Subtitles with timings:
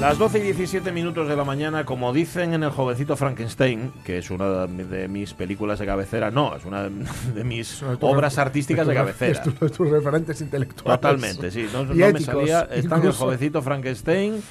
[0.00, 4.16] Las 12 y 17 minutos de la mañana, como dicen en El jovencito Frankenstein, que
[4.16, 8.94] es una de mis películas de cabecera, no, es una de mis obras artísticas de
[8.94, 9.32] cabecera.
[9.32, 11.00] Es tu- tus referentes intelectuales.
[11.00, 11.66] Totalmente, sí.
[11.70, 12.60] No, Y me éticos, salía.
[12.62, 13.18] Están El incluso.
[13.24, 14.42] jovencito Frankenstein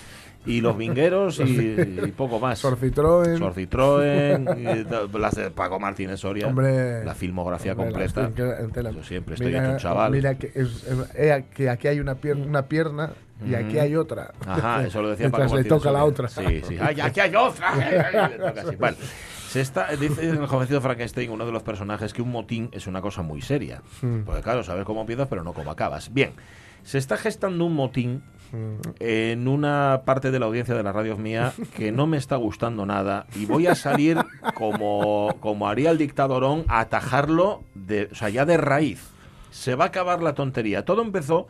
[0.49, 1.43] y Los Vingueros y,
[2.05, 2.59] y poco más.
[2.59, 3.37] Sor Citroën.
[3.37, 4.57] Sor Citroën,
[5.13, 6.47] y las de Paco Martínez Soria.
[6.47, 8.31] Hombre, la filmografía hombre, completa.
[8.35, 10.11] Yo siempre estoy Mira- hecho un chaval.
[10.11, 13.11] Mira que, es- eh, que aquí hay una pierna, una pierna
[13.45, 14.33] y aquí hay otra.
[14.45, 16.27] Ajá, eso lo decía Paco Mientras le Martínez toca la otra.
[16.27, 16.77] Sí, sí.
[16.79, 17.75] ¡Ay, aquí hay otra!
[17.75, 18.95] Le
[19.49, 23.01] se está, dice el jovencito Frankenstein, uno de los personajes, que un motín es una
[23.01, 23.81] cosa muy seria.
[24.03, 24.19] Mm.
[24.21, 26.13] Porque claro, sabes cómo empiezas, pero no cómo acabas.
[26.13, 26.33] Bien,
[26.83, 28.21] se está gestando un motín.
[28.99, 32.85] En una parte de la audiencia de la radio mía que no me está gustando
[32.85, 34.17] nada y voy a salir
[34.55, 39.01] como, como haría el dictadorón a atajarlo de, o sea, ya de raíz.
[39.51, 40.85] Se va a acabar la tontería.
[40.85, 41.47] Todo empezó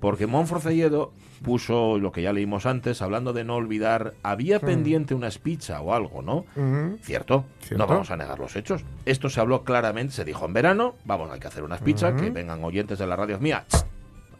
[0.00, 5.26] porque Monforcelledo puso lo que ya leímos antes, hablando de no olvidar, había pendiente una
[5.28, 6.44] espicha o algo, ¿no?
[6.56, 6.98] Ujú.
[7.02, 7.78] Cierto, Cierto.
[7.78, 8.84] no vamos a negar los hechos.
[9.06, 12.18] Esto se habló claramente, se dijo en verano, vamos, hay que hacer una espicha, Ujú.
[12.22, 13.64] que vengan oyentes de la radio mía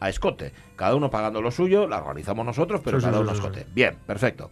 [0.04, 3.30] a escote, cada uno pagando lo suyo, la organizamos nosotros, pero Sí, cada sí, uno
[3.30, 3.66] a escote.
[3.74, 4.50] Bien, perfecto.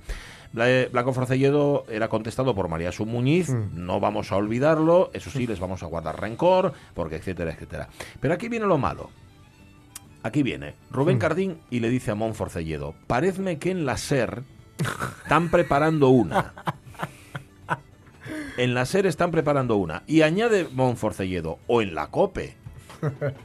[0.53, 3.71] Bla- Blanco Forcelledo era contestado por María Su Muñiz, Mm.
[3.87, 7.89] no vamos a olvidarlo, eso sí, les vamos a guardar rencor, porque etcétera, etcétera.
[8.21, 9.11] Pero aquí viene lo malo.
[10.23, 11.21] Aquí viene Rubén Mm.
[11.21, 14.43] Cardín y le dice a Monforcelledo, parecme que en la SER
[15.23, 16.53] están preparando una.
[18.57, 20.03] En la SER están preparando una.
[20.07, 22.57] Y añade Monforcelledo, o en la COPE.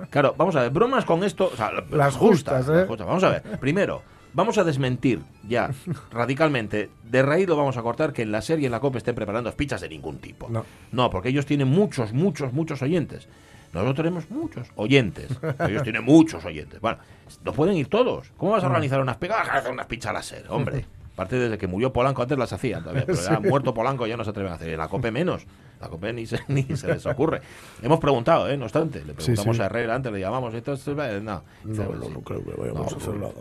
[0.10, 2.72] Claro, vamos a ver, bromas con esto, o sea, Las justas, ¿eh?
[2.74, 3.08] las justas.
[3.08, 4.02] Vamos a ver, primero,
[4.34, 5.72] vamos a desmentir ya
[6.12, 9.00] radicalmente, de raíz lo vamos a cortar, que en la SER y en la COPE
[9.00, 10.48] estén preparando pichas de ningún tipo.
[10.50, 10.66] No.
[10.92, 13.28] No, porque ellos tienen muchos, muchos, muchos oyentes.
[13.74, 15.28] Nosotros tenemos muchos oyentes.
[15.68, 16.80] Ellos tienen muchos oyentes.
[16.80, 16.98] Bueno,
[17.44, 18.32] no pueden ir todos.
[18.38, 19.50] ¿Cómo vas a organizar unas pegadas?
[19.50, 20.86] Hacer unas pichas láser, hombre.
[21.14, 23.06] Aparte, desde que murió Polanco, antes las hacían todavía.
[23.06, 24.70] Pero ya muerto Polanco ya no se atreven a hacer.
[24.70, 25.46] Y la COPE menos.
[25.82, 27.42] La COPE ni se, ni se les ocurre.
[27.82, 28.58] Hemos preguntado, ¿eh?
[28.58, 29.00] No obstante.
[29.04, 29.62] Le Sí, preguntamos sí.
[29.62, 30.54] a Herrera antes, le llamamos.
[30.54, 31.44] Esto es- eh, no.
[31.64, 32.12] No, no, sí.
[32.14, 33.34] no creo que vayamos No, a hacer nada.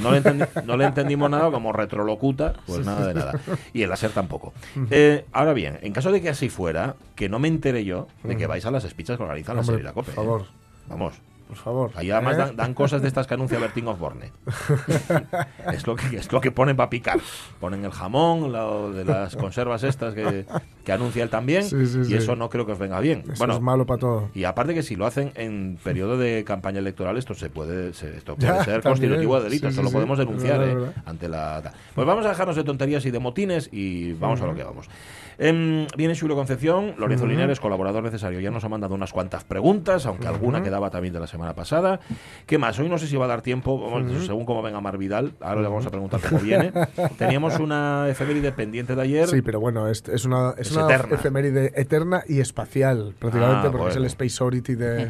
[0.00, 3.40] No le, entendi- no le entendimos nada como retrolocuta, pues nada de nada.
[3.72, 4.52] Y el láser tampoco.
[4.90, 8.36] Eh, ahora bien, en caso de que así fuera, que no me entere yo de
[8.36, 10.12] que vais a las espichas que organizan la serie y la COPE.
[10.12, 10.26] por ¿eh?
[10.26, 10.44] favor.
[10.88, 11.14] Vamos.
[11.52, 11.90] Por favor.
[11.96, 12.38] Ahí además ¿eh?
[12.38, 14.32] dan, dan cosas de estas que anuncia Bertín Osborne.
[15.72, 17.18] es, lo que, es lo que ponen para picar.
[17.60, 20.46] Ponen el jamón, lo de las conservas estas que,
[20.82, 21.64] que anuncia él también.
[21.64, 22.14] Sí, sí, y sí.
[22.14, 23.24] eso no creo que os venga bien.
[23.24, 24.30] Eso bueno, es malo para todo.
[24.32, 28.16] y aparte que si lo hacen en periodo de campaña electoral, esto se puede, se-
[28.16, 29.10] esto puede Ya, ser también.
[29.10, 30.94] constitutivo de delito, esto lo podemos denunciar Verdad, eh, verdad.
[31.04, 31.72] ante la.
[31.94, 34.88] Pues vamos a dejarnos de tonterías y de motines y vamos a lo que vamos.
[35.38, 37.32] Em, viene Julio Concepción, Lorenzo Ujú.
[37.32, 41.20] Linares, colaborador necesario, ya nos ha mandado unas cuantas preguntas, aunque alguna quedaba también de
[41.20, 42.00] la semana pasada.
[42.46, 42.78] ¿Qué más?
[42.78, 45.60] Hoy no sé si va a dar tiempo, vamos, según cómo venga Mar Vidal, ahora
[45.62, 46.72] le vamos a preguntar cómo viene.
[47.18, 49.28] Teníamos una efeméride pendiente de ayer.
[49.28, 51.14] Sí, pero bueno, es, es una, es Es una eterna.
[51.16, 54.04] efeméride eterna y espacial, prácticamente, Ah, porque es el.
[54.12, 55.06] Space Oddity de,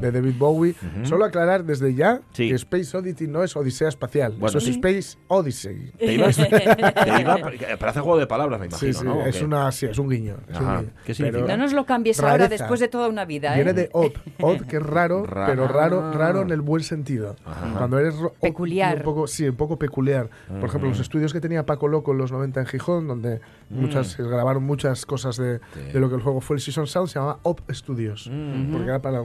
[0.00, 0.74] de David Bowie.
[1.04, 2.48] Solo aclarar desde ya Sí.
[2.48, 4.68] que Space Oddity no es Odisea Espacial, Bueno, eso es.
[4.68, 5.92] Space Odyssey.
[5.98, 7.36] Te iba, te iba-
[7.78, 9.18] pero hace juego de palabras, me imagino, Sí, ¿no?
[9.18, 10.36] ¿O es, una, sí, es un guiño.
[10.48, 10.80] es un Ajá.
[10.80, 10.90] guiño.
[11.04, 11.44] ¿Qué significa?
[11.46, 13.56] Pero No nos lo cambies ahora después de toda una vida, ¿eh?
[13.56, 17.36] Viene de odd, odd que es raro, Ra- pero raro, raro en el buen sentido.
[17.44, 17.74] Ajá.
[17.76, 18.96] Cuando eres ro- Peculiar.
[18.98, 20.28] Un poco, sí, un poco peculiar.
[20.48, 23.40] Por ejemplo, los estudios que tenía Paco Loco en los 90 en Gijón, donde
[23.70, 25.60] muchas, se grabaron muchas cosas de, Mm.
[25.74, 25.92] Sí.
[25.92, 28.28] de lo que el juego fue el Season Sound, se llamaba Op Studios.
[28.32, 28.72] Mm.
[28.72, 29.22] Porque era para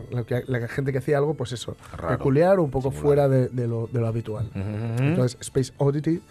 [0.47, 2.17] la, gente que hacía algo, pues eso, Raro.
[2.17, 3.03] peculiar o un poco Singular.
[3.03, 4.49] fuera de, de lo, de lo habitual.
[4.55, 6.21] Entonces, Space Oddity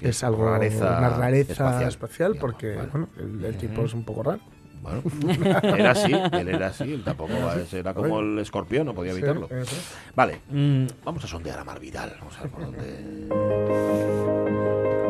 [0.00, 2.88] Es algo, rareza una rareza espacial, porque vale.
[2.90, 4.40] bueno, el, el tipo es un poco raro.
[4.82, 5.02] Bueno,
[5.76, 7.32] era así, él era así, él tampoco
[7.72, 9.48] era como el escorpión, no podía evitarlo.
[10.14, 13.28] Vale, mm, vamos a sondear a Mar Vidal, vamos a ver por dónde.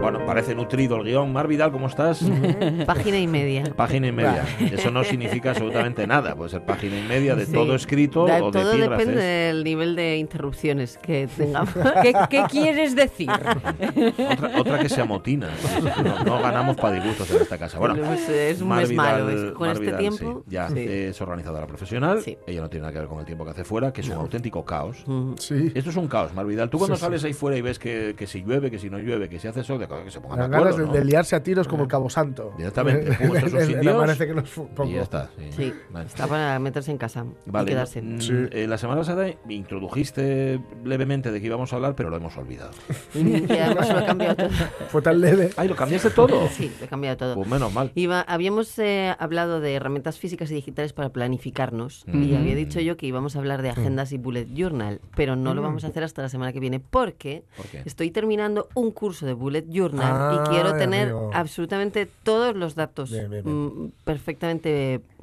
[0.00, 1.32] Bueno, parece nutrido el guion.
[1.32, 2.20] Mar Vidal, ¿cómo estás?
[2.86, 3.64] Página y media.
[3.74, 4.44] Página y media.
[4.60, 6.36] Eso no significa absolutamente nada.
[6.36, 7.52] Puede ser página y media de Sí.
[7.52, 9.06] todo escrito o de todo epígrafes.
[9.06, 11.74] depende del nivel de interrupciones que tengamos.
[12.02, 13.28] ¿Qué, qué quieres decir?
[13.30, 15.48] Otra, otra que se amotina.
[16.04, 17.78] No, no ganamos para disgustos en esta casa.
[17.78, 20.50] Bueno, Pues, eh, es un Mar mes malo, es- con Mar este Vidal, tiempo, sí,
[20.50, 20.78] ya sí.
[20.78, 22.20] es organizadora profesional.
[22.22, 22.36] Sí.
[22.46, 24.14] Ella no tiene nada que ver con el tiempo que hace fuera, que es un
[24.14, 25.02] auténtico caos.
[25.06, 25.32] Mm.
[25.38, 25.72] Sí.
[25.74, 26.70] Esto es un caos, Mar Vidal.
[26.70, 27.06] Tú cuando Sí, sí.
[27.06, 29.48] sales ahí fuera y ves que, que si llueve, que si no llueve, que si
[29.48, 31.04] hace sol, de que se pongan de Dan ganas acuerdo, de, ¿no?
[31.04, 32.52] de liarse a tiros como el Cabo Santo.
[32.56, 33.12] Directamente.
[33.96, 34.90] Parece que fu- pongo.
[34.90, 35.30] Y ya está.
[35.38, 35.44] Sí.
[35.56, 36.06] Sí, Vale.
[36.06, 38.02] está para meterse en casa y quedarse.
[38.02, 38.32] mm, Sí.
[38.50, 42.70] eh, la semana pasada introdujiste levemente de qué íbamos a hablar, pero lo hemos olvidado.
[43.14, 44.48] Y además lo he cambiado todo.
[44.88, 45.50] Fue tan leve.
[45.56, 46.48] ¡Ay, lo cambiaste todo!
[46.48, 47.34] Sí, lo he cambiado todo.
[47.34, 47.92] Pues menos mal.
[47.94, 52.36] Iba- habíamos eh, hablado de herramientas físicas y digitales para planificarnos y Mm.
[52.36, 55.62] había dicho yo que íbamos a hablar de agendas y bullet journal, pero no lo
[55.62, 57.82] vamos a hacer hasta la semana que viene porque ¿Por qué?
[57.84, 59.75] estoy terminando un curso de bullet journal
[60.18, 61.30] Ah, y quiero ya tener veo.
[61.34, 63.56] absolutamente todos los datos Bien, bien, bien.
[63.66, 65.15] mm, perfectamente perf-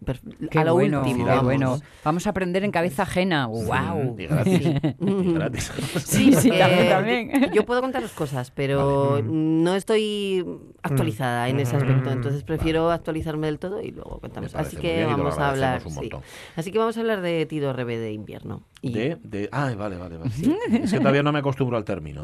[0.50, 1.26] Qué a lo bueno, último.
[1.26, 1.44] qué vamos.
[1.46, 1.80] bueno.
[2.04, 3.48] Vamos a aprender en cabeza ajena.
[3.48, 4.16] ¡Wow!
[4.18, 4.62] Y gratis.
[5.00, 5.72] Y gratis.
[6.06, 6.90] Sí, sí, Eh, también,
[7.30, 7.52] también.
[7.54, 10.46] Yo puedo contaros cosas, pero no estoy
[10.82, 14.54] actualizada en ese aspecto, entonces prefiero actualizarme del todo y luego contamos.
[14.56, 15.82] Así que vamos a hablar.
[15.90, 16.10] sí.
[16.56, 18.64] Así que vamos a hablar de Tido Rebe de invierno.
[18.82, 20.32] Y De, de, ah, vale, vale, vale.
[20.84, 22.22] Es que todavía no me acostumbro al término.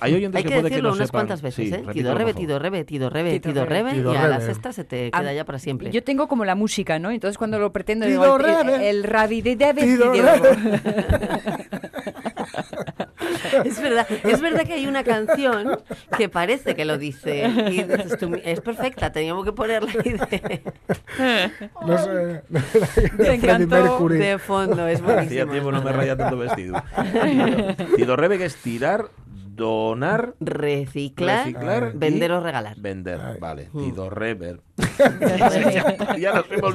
[0.00, 1.20] Hay oyentes Hay que, que puede que decirlo no unas sepan.
[1.20, 1.82] cuantas veces, Sí, ¿eh?
[1.92, 2.34] Tido Rebe.
[2.34, 3.96] Tido Rebe, Tido Rebe, Tido Rebe.
[3.96, 5.90] Y a la sexta se te queda ya para siempre.
[5.90, 7.10] Yo tengo como la música, ¿no?
[7.10, 8.90] Entonces cuando lo pretendo digo el, Rebe.
[8.90, 11.58] el radi de de- de- Rebe.
[13.64, 15.78] Es verdad, es verdad que hay una canción
[16.16, 20.62] que parece que lo dice y dices tú, es perfecta, teníamos que ponerla ahí de,
[21.86, 22.42] No sé.
[22.48, 25.52] Me Freddie encantó de fondo, es Hacía buenísimo.
[25.52, 26.82] tiempo no me raya tanto vestido.
[27.96, 29.06] Tido Rebe que es tirar,
[29.58, 32.76] donar, Reciclar, reciclar, y vender o regalar.
[32.80, 33.36] Vender, Ay.
[33.38, 33.68] vale.
[33.72, 33.84] Mm.
[33.84, 34.60] Tido Rever.
[34.78, 36.74] ya, ya nos hemos.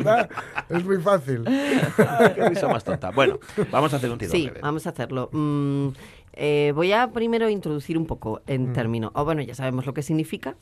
[0.70, 1.44] Es muy fácil.
[1.46, 3.10] Qué risa más tonta.
[3.12, 3.40] Bueno,
[3.72, 4.62] vamos a hacer un Tido Sí, Rever.
[4.62, 5.30] vamos a hacerlo.
[5.32, 5.88] Mm,
[6.34, 8.74] eh, voy a primero introducir un poco en Mm.
[8.74, 9.12] término.
[9.16, 10.56] O bueno, ya sabemos lo que significa,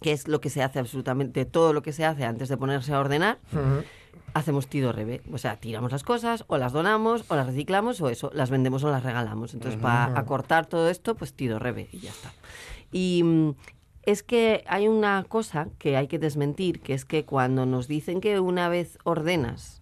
[0.00, 2.92] que es lo que se hace absolutamente todo lo que se hace antes de ponerse
[2.94, 3.38] a ordenar.
[4.32, 8.08] Hacemos tido rebe, o sea, tiramos las cosas, o las donamos, o las reciclamos, o
[8.08, 9.54] eso, las vendemos o las regalamos.
[9.54, 12.32] Entonces, para acortar todo esto, pues tido rebe y ya está.
[12.92, 13.54] Y mm,
[14.02, 18.20] es que hay una cosa que hay que desmentir, que es que cuando nos dicen
[18.20, 19.79] que una vez ordenas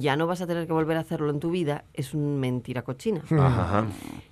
[0.00, 2.82] ya no vas a tener que volver a hacerlo en tu vida, es un mentira
[2.82, 3.22] cochina.
[3.30, 3.86] Ajá, ajá.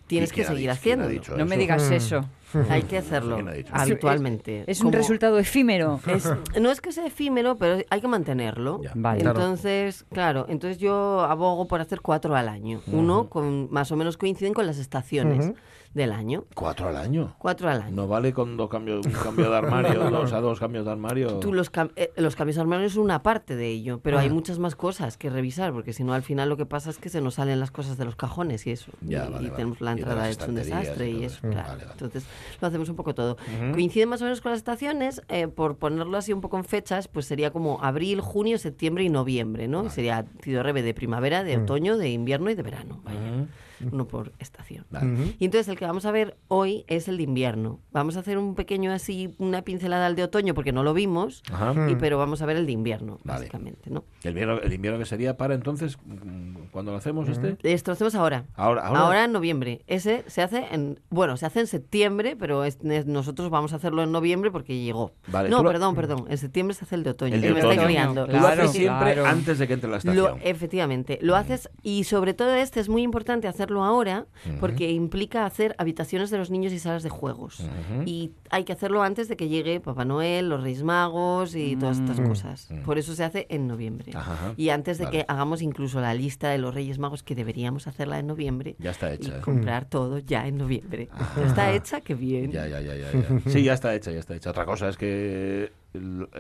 [0.07, 1.11] Tienes ¿Y que seguir dicho- quién ha haciéndolo.
[1.11, 2.25] dicho No me digas eso.
[2.71, 3.39] Hay que hacerlo
[3.73, 4.65] habitualmente.
[4.67, 6.01] Es un Como- resultado efímero.
[6.07, 6.29] es-
[6.61, 8.81] no es que sea efímero, pero hay que mantenerlo.
[8.83, 8.93] Ya.
[8.95, 9.21] Vale.
[9.21, 9.41] Claro.
[9.41, 12.81] Entonces, claro, entonces yo abogo por hacer cuatro al año.
[12.93, 15.53] Uno con más o menos coinciden con las estaciones.
[15.97, 16.45] Del año.
[16.55, 17.35] Cuatro al año.
[17.39, 17.97] Cuatro al año.
[17.97, 21.39] No vale con dos cambios, un cambio de armario, dos a dos cambios de armario.
[21.41, 24.29] Tú los, cam- eh, los cambios de armario es una parte de ello, pero hay
[24.29, 27.09] muchas más cosas que revisar, porque si no al final lo que pasa es que
[27.09, 28.93] se nos salen las cosas de los cajones y eso.
[29.01, 29.51] Ya, y, vale, y vale.
[29.57, 31.49] tenemos la entrada las hecho un desastre y eso, eso.
[31.49, 31.69] claro.
[31.69, 31.93] Vale, vale.
[31.93, 32.25] Entonces
[32.61, 33.39] lo hacemos un poco todo.
[33.73, 37.09] Coincide más o menos con las estaciones, eh, por ponerlo así un poco en fechas,
[37.09, 39.89] pues sería como abril, junio, septiembre y noviembre, ¿no?
[39.89, 43.01] Sería Tido Rebe de primavera, de otoño, de invierno y de verano.
[43.03, 43.47] vaya.
[43.93, 44.87] Uno por estación.
[44.91, 45.35] Vale.
[45.39, 47.81] Y entonces el que vamos a ver hoy es el de invierno.
[47.93, 51.43] Vamos a hacer un pequeño así, una pincelada al de otoño porque no lo vimos,
[51.53, 51.75] Ajá.
[51.91, 53.41] y, pero vamos a ver el de invierno, Vale.
[53.41, 54.05] básicamente, ¿no?
[54.23, 57.57] El invierno, el invierno que sería para entonces, mm, cuando lo hacemos este.
[57.63, 58.45] Esto lo hacemos ahora.
[58.55, 59.25] Ahora, ahora.
[59.25, 59.83] en noviembre.
[59.87, 63.77] Ese se hace en, bueno, se hace en septiembre, pero es- es- nosotros vamos a
[63.77, 65.13] hacerlo en noviembre porque llegó.
[65.29, 66.25] Vale, no, tú lo- perdón, perdón.
[66.29, 67.35] En septiembre se hace el de otoño.
[67.35, 67.87] El de me otoño.
[67.89, 68.27] liando.
[68.27, 69.27] Lo haces siempre claro.
[69.27, 70.39] antes de que entre la Lo- estación.
[70.43, 74.27] efectivamente, lo haces y sobre todo este es muy importante hacerlo ahora
[74.61, 77.63] porque implica hacer habitaciones de los niños y salas de juegos.
[78.05, 81.99] Y hay que hacerlo antes de que llegue Papá Noel, los Reyes Magos y todas
[81.99, 82.69] estas cosas.
[82.85, 84.13] Por eso se hace en noviembre.
[84.15, 84.55] Ajá.
[84.57, 85.19] Y antes de Vale.
[85.19, 88.77] que hagamos incluso la lista de los Reyes Magos que deberíamos hacerla en noviembre.
[88.79, 89.39] Ya está Y hecha.
[89.39, 89.41] ¿eh?
[89.41, 91.09] comprar todo ya en noviembre.
[91.37, 92.51] Ya está hecha, qué bien.
[92.53, 93.51] Ya, ya, ya, ya, ya.
[93.51, 94.51] Sí, ya está hecha, ya está hecha.
[94.51, 95.73] Otra cosa es que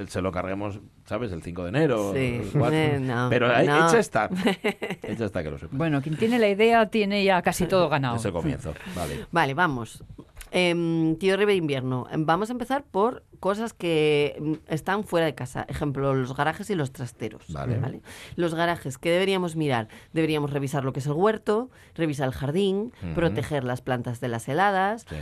[0.09, 1.33] se lo carguemos, ¿sabes?
[1.33, 2.12] El 5 de enero.
[2.12, 2.41] Sí.
[2.43, 2.76] el 4.
[2.76, 3.87] Eh, no, Pero ahí- no.
[3.88, 4.29] hecha está.
[5.03, 5.57] Hecha está, que lo.
[5.71, 8.17] Bueno, quien tiene la idea tiene ya casi todo ganado.
[8.17, 8.75] Es el comienzo.
[8.95, 9.26] Vale.
[9.33, 10.05] Vale, vamos.
[10.53, 12.07] Em, tío Rebe de invierno.
[12.11, 15.65] Em, Vamos a empezar por cosas que mm, están fuera de casa.
[15.69, 17.45] Ejemplo, los garajes y los trasteros.
[17.53, 18.00] Vale.
[18.37, 19.88] Los garajes, ¿qué deberíamos mirar?
[20.12, 24.49] Deberíamos revisar lo que es el huerto, revisar el jardín, proteger las plantas de las
[24.49, 25.17] heladas, Sí.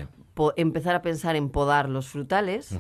[0.57, 2.77] empezar a pensar en podar los frutales.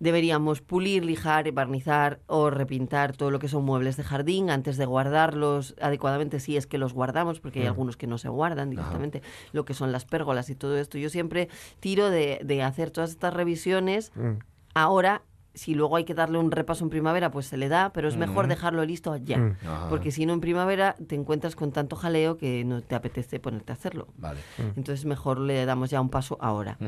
[0.00, 4.86] Deberíamos pulir, lijar, barnizar o repintar todo lo que son muebles de jardín antes de
[4.86, 9.22] guardarlos adecuadamente, si es que los guardamos, porque hay algunos que no se guardan directamente,
[9.52, 10.98] lo que son las pérgolas y todo esto.
[10.98, 11.48] Yo siempre
[11.80, 14.38] tiro de, de hacer todas estas revisiones Mm.
[14.74, 15.22] ahora.
[15.54, 18.16] Si luego hay que darle un repaso en primavera, pues se le da, pero es
[18.16, 19.36] mejor dejarlo listo ya.
[19.36, 19.56] Mm.
[19.90, 23.70] Porque si no, en primavera te encuentras con tanto jaleo que no te apetece ponerte
[23.70, 24.08] a hacerlo.
[24.16, 24.40] Vale.
[24.76, 26.78] Entonces mejor le damos ya un paso ahora.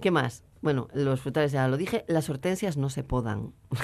[0.00, 0.44] ¿Qué más?
[0.60, 3.52] Bueno, los frutales ya lo dije, las hortensias no se podan.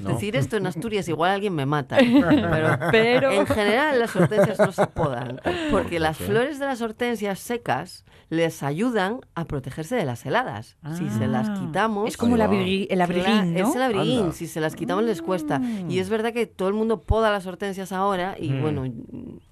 [0.00, 0.08] No.
[0.10, 1.98] Decir esto en Asturias igual alguien me mata.
[2.00, 5.40] Pero, Pero- en general las hortensias no se podan.
[5.70, 10.76] Porque las flores de las hortensias secas les ayudan a protegerse de las heladas.
[10.96, 12.08] si se las Ah, quitamos...
[12.08, 13.68] Es como el, abri- el abriguín, ¿no?
[13.68, 14.32] Es el abriguín, Anda.
[14.32, 15.60] si se las quitamos les cuesta.
[15.60, 15.88] Mm.
[15.92, 18.60] Y es verdad que todo el mundo poda las hortensias ahora y Mm.
[18.60, 18.82] bueno,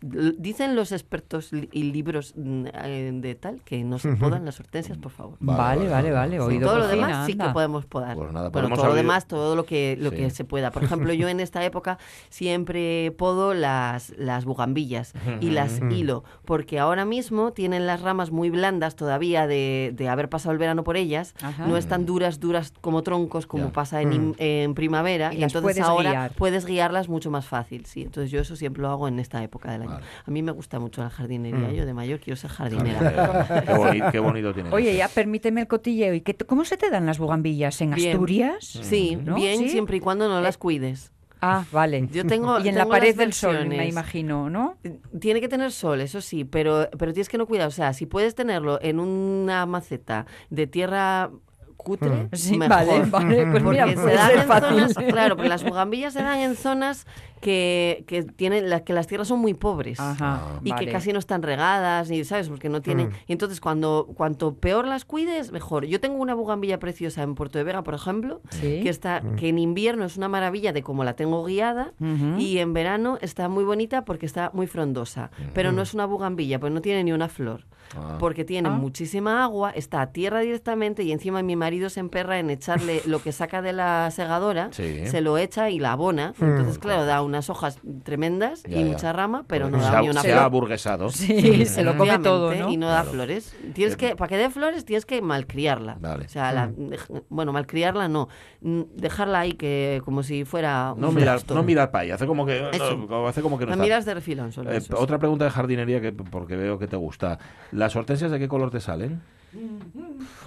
[0.02, 4.98] dicen los expertos y libros mm, eh, de tal que no se podan las hortensias,
[4.98, 5.36] por favor.
[5.38, 6.38] Vale, vale, vale.
[6.46, 8.16] Oído todo lo demás sí que podemos podar.
[8.16, 10.16] Pues nada, bueno, todo lo demás, todo lo que lo Sí.
[10.16, 10.70] que se pueda.
[10.70, 11.98] Por ejemplo, yo en esta época
[12.30, 18.50] siempre podo las, las bugambillas y las hilo, porque ahora mismo tienen las ramas muy
[18.50, 21.34] blandas todavía de, de haber pasado el verano por ellas.
[21.42, 21.66] Ajá.
[21.66, 23.72] No están duras, duras como troncos, como Ya.
[23.72, 25.32] pasa en, in- en primavera.
[25.32, 26.32] Y entonces puedes ahora guiar.
[26.32, 27.86] puedes guiarlas mucho más fácil.
[27.86, 29.90] Sí, entonces yo eso siempre lo hago en esta época del año.
[29.92, 30.04] Vale.
[30.26, 31.72] A mí me gusta mucho la jardinería.
[31.72, 33.64] Yo de mayor quiero ser jardinera.
[33.66, 34.70] qué, boni- qué bonito tiene.
[34.72, 36.14] Oye, ya permíteme el cotilleo.
[36.14, 37.80] ¿Y qué, cómo se te dan las bugambillas?
[37.80, 38.10] ¿En Bien.
[38.12, 38.64] Asturias?
[38.82, 39.34] Sí, ¿No?
[39.36, 39.68] bien, ¿Sí?
[39.70, 41.12] siempre y cuando no las cuides.
[41.40, 42.08] Ah, vale.
[42.12, 44.76] Yo tengo- y en la pared del sol, me imagino, ¿no?
[45.20, 47.68] Tiene que tener sol, eso sí, pero, pero tienes que no cuidar.
[47.68, 51.30] O sea, si puedes tenerlo en una maceta de tierra
[51.76, 52.76] cutre, Sí, mejor.
[52.76, 53.46] vale, vale.
[53.50, 54.68] Pues Porque mira, se dan ser en fácil.
[54.70, 57.06] zonas, claro, porque las bugambillas se dan en zonas
[57.40, 60.00] que, que tienen la- que las tierras son muy pobres.
[60.00, 60.58] Ajá.
[60.64, 60.86] Y vale.
[60.86, 63.10] que casi no están regadas, ni sabes, porque no tienen.
[63.26, 65.84] Y entonces cuando cuanto peor las cuides, mejor.
[65.86, 68.80] Yo tengo una bugambilla preciosa en Puerto de Vega, por ejemplo, Sí.
[68.82, 72.38] que está, que en invierno es una maravilla de cómo la tengo guiada, Ujú.
[72.38, 75.30] y en verano está muy bonita porque está muy frondosa.
[75.54, 77.64] Pero no es una bugambilla, pues no tiene ni una flor.
[77.96, 78.16] Ah.
[78.18, 78.72] Porque tiene Ah.
[78.72, 83.22] muchísima agua, está a tierra directamente y encima mi marido se emperra en echarle lo
[83.22, 85.06] que saca de la segadora, Sí.
[85.06, 86.34] se lo echa y la abona.
[86.40, 88.86] Entonces, claro, da unas hojas tremendas Ya, y ya.
[88.86, 90.44] mucha rama, pero no se da ha, ni una se ha flor.
[90.44, 91.10] aburguesado.
[91.10, 92.70] Sí, se lo come todo, ¿no?
[92.70, 93.54] Y no da flores.
[93.74, 95.98] Tienes que, para que dé flores tienes que malcriarla.
[96.00, 96.26] Vale.
[96.26, 98.28] O sea, la- dej- bueno, malcriarla no.
[98.62, 101.54] Mm, Dejarla ahí que como si fuera No un mirar, trasto.
[101.54, 102.60] no mirar para ahí, hace como que,
[103.08, 103.82] no, hace como que no La está.
[103.84, 104.70] miras de refilón solo.
[104.72, 107.38] Eh, eso otra pregunta de jardinería que porque veo que te gusta.
[107.72, 109.20] ¿Las hortensias de qué color te salen?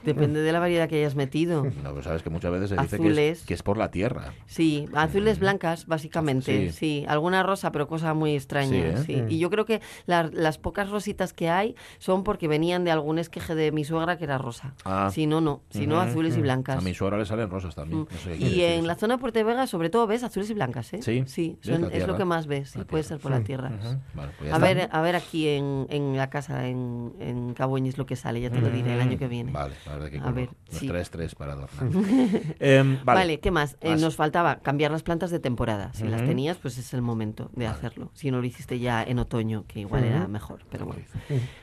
[0.04, 1.66] Depende de la variedad que hayas metido.
[1.84, 3.46] No, pues sabes que muchas veces se dice que es, Azules.
[3.46, 4.34] que es por la tierra.
[4.46, 6.69] Sí, azules blancas, básicamente.
[6.69, 6.69] Sí.
[6.72, 7.06] Sí.
[7.08, 8.98] alguna rosa, pero cosa muy extraña.
[8.98, 9.26] Sí, Sí, ¿eh?
[9.30, 13.18] Y yo creo que la- las pocas rositas que hay son porque venían de algún
[13.20, 14.74] esqueje de mi suegra que era rosa.
[14.86, 15.10] Ah.
[15.12, 15.62] Si no, no.
[15.70, 16.78] Si no, azules y blancas.
[16.78, 18.02] A mi suegra le salen rosas también.
[18.02, 18.08] Mm.
[18.12, 18.88] No sé qué quiere y en eso.
[18.88, 21.02] la zona de Puerto Vega, sobre todo, ves azules y blancas, ¿eh?
[21.02, 22.72] Sí, Sí, son- es lo que más ves.
[22.72, 23.72] Sí, puede ser por la tierra.
[24.14, 24.68] Vale, pues A está.
[24.68, 28.50] ver, a ver aquí en, en la casa, en, en Caboñes, lo que sale, ya
[28.50, 29.52] te lo diré el año que viene.
[29.52, 29.54] Mm.
[29.54, 30.88] Vale, a ver A Los sí.
[30.88, 31.70] tres, tres para adornar.
[32.60, 33.20] Em, vale.
[33.20, 33.40] Vale.
[33.40, 33.78] ¿qué más?
[33.82, 35.92] Eh, nos faltaba cambiar las plantas de temporada.
[35.94, 38.12] Si las tenías, pues es el momento de hacerlo.
[38.14, 41.04] Si no lo hiciste ya en otoño, que igual era mejor, pero bueno.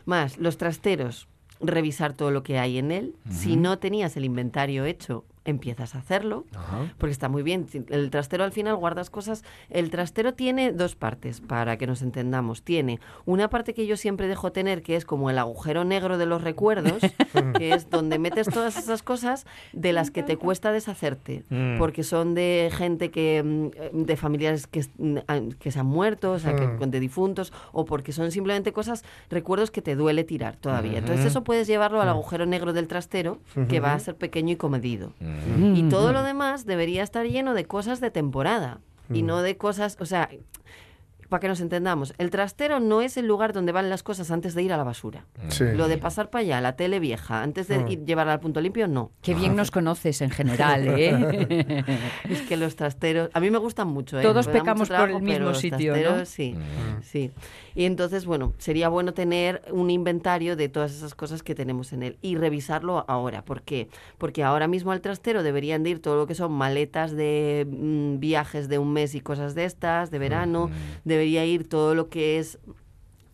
[0.05, 1.29] Más, los trasteros,
[1.61, 3.17] revisar todo lo que hay en él.
[3.31, 6.45] Si no tenías el inventario hecho, empiezas a hacerlo.
[6.55, 6.93] Ajá.
[6.99, 7.67] Porque está muy bien.
[7.89, 9.45] El trastero al final guardas cosas.
[9.71, 12.63] El trastero tiene dos partes, para que nos entendamos.
[12.63, 16.27] Tiene una parte que yo siempre dejo tener, que es como el agujero negro de
[16.27, 17.01] los recuerdos,
[17.59, 21.45] que es donde metes todas esas cosas de las que te cuesta deshacerte.
[21.51, 21.79] Mm.
[21.79, 23.43] Porque son de gente que.
[23.43, 27.85] mm, de familiares que, mm, que se han muerto, o sea, que, de difuntos, o
[27.85, 30.99] porque son simplemente cosas, recuerdos que te duele tirar todavía.
[30.99, 33.39] Entonces, eso puedes llevarlo al agujero negro del trastero,
[33.69, 35.13] que va a ser pequeño y comedido.
[35.59, 35.77] Mm.
[35.77, 38.81] Y todo lo demás debería estar lleno de cosas de temporada
[39.13, 40.29] y no de cosas, o sea,
[41.29, 44.55] para que nos entendamos, el trastero no es el lugar donde van las cosas antes
[44.55, 45.27] de ir a la basura.
[45.49, 45.65] Sí.
[45.75, 48.89] Lo de pasar para allá, la tele vieja, antes de ir, llevarla al punto limpio,
[48.89, 49.11] no.
[49.23, 51.85] Qué bien nos conoces en general, ¿eh?
[52.29, 54.19] Es que los trasteros, a mí me gustan mucho.
[54.19, 54.23] ¿eh?
[54.23, 56.03] Todos pecamos por el mismo pero los sitio, ¿no?
[56.03, 56.55] trasteros, Sí,
[57.03, 57.31] sí.
[57.75, 62.03] Y entonces, bueno, sería bueno tener un inventario de todas esas cosas que tenemos en
[62.03, 63.45] él y revisarlo ahora.
[63.45, 63.89] ¿Por qué?
[64.17, 68.19] Porque ahora mismo al trastero deberían de ir todo lo que son maletas de mm,
[68.19, 70.71] viajes de un mes y cosas de estas, de verano.
[71.17, 72.59] Debería ir todo lo que es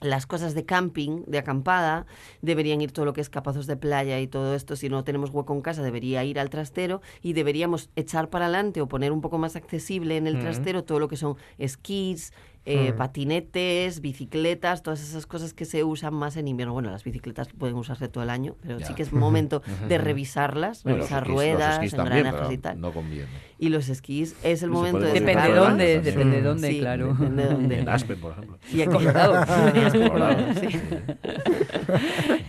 [0.00, 2.06] las cosas de camping, de acampada,
[2.42, 4.76] deberían ir todo lo que es capazos de playa y todo esto.
[4.76, 8.80] Si no tenemos hueco en casa, debería ir al trastero y deberíamos echar para adelante
[8.80, 12.32] o poner un poco más accesible en el trastero todo lo que son esquís,
[12.64, 12.97] eh, Mm.
[12.97, 16.73] patinetes, bicicletas, todas esas cosas que se usan más en invierno.
[16.75, 18.87] Bueno, las bicicletas pueden usarse todo el año, pero Ya.
[18.87, 22.81] sí que es momento de revisarlas, revisar esquís- ruedas, engranajes y tal.
[22.81, 23.26] No conviene.
[23.59, 26.78] Y los esquís es el momento de Depende de Claro, dónde, depende de dónde, Sí,
[26.81, 27.14] claro.
[27.14, 27.78] depende de dónde.
[27.81, 28.59] En Aspen, por ejemplo.
[28.73, 28.99] Y aquí-.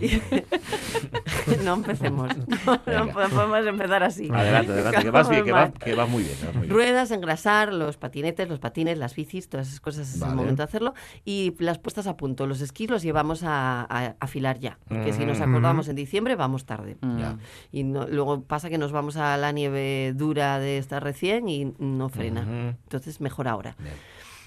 [0.00, 0.22] Sí.
[1.64, 2.30] no empecemos.
[2.86, 4.28] No, podemos empezar así.
[4.32, 6.36] Adelante, adelante, que vas bien, que vas muy bien.
[6.56, 6.68] muy.
[6.68, 10.32] Ruedas, engrasar, los patinetes, los patines, las bicis, todas esas cosas es Vale.
[10.32, 10.94] el momento de hacerlo.
[11.24, 14.78] Y las puestas a punto, los esquís los llevamos a, a afilar ya.
[14.88, 15.42] Porque si nos Mm.
[15.42, 16.96] acordamos en diciembre, vamos tarde.
[17.18, 17.36] Ya.
[17.72, 21.74] Y no- luego pasa que nos vamos a la nieve dura de esta recién y
[21.78, 22.42] no frena.
[22.42, 22.76] Ujú.
[22.84, 23.76] Entonces, mejor ahora.
[23.78, 23.94] Bien.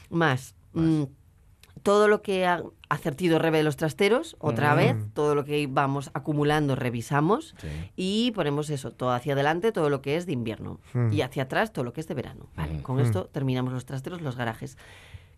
[0.10, 0.56] Más.
[0.74, 1.04] mm,
[1.84, 4.78] todo lo que ha acertido reve de los trasteros, otra Mm.
[4.78, 7.56] vez, todo lo que vamos acumulando, revisamos.
[7.60, 7.68] Sí.
[7.96, 10.80] Y ponemos eso, todo hacia adelante, todo lo que es de invierno.
[10.94, 11.12] Mm.
[11.14, 12.48] Y hacia atrás, todo lo que es de verano.
[12.56, 12.82] Vale, Mm.
[12.82, 14.78] con esto terminamos los trasteros, los garajes.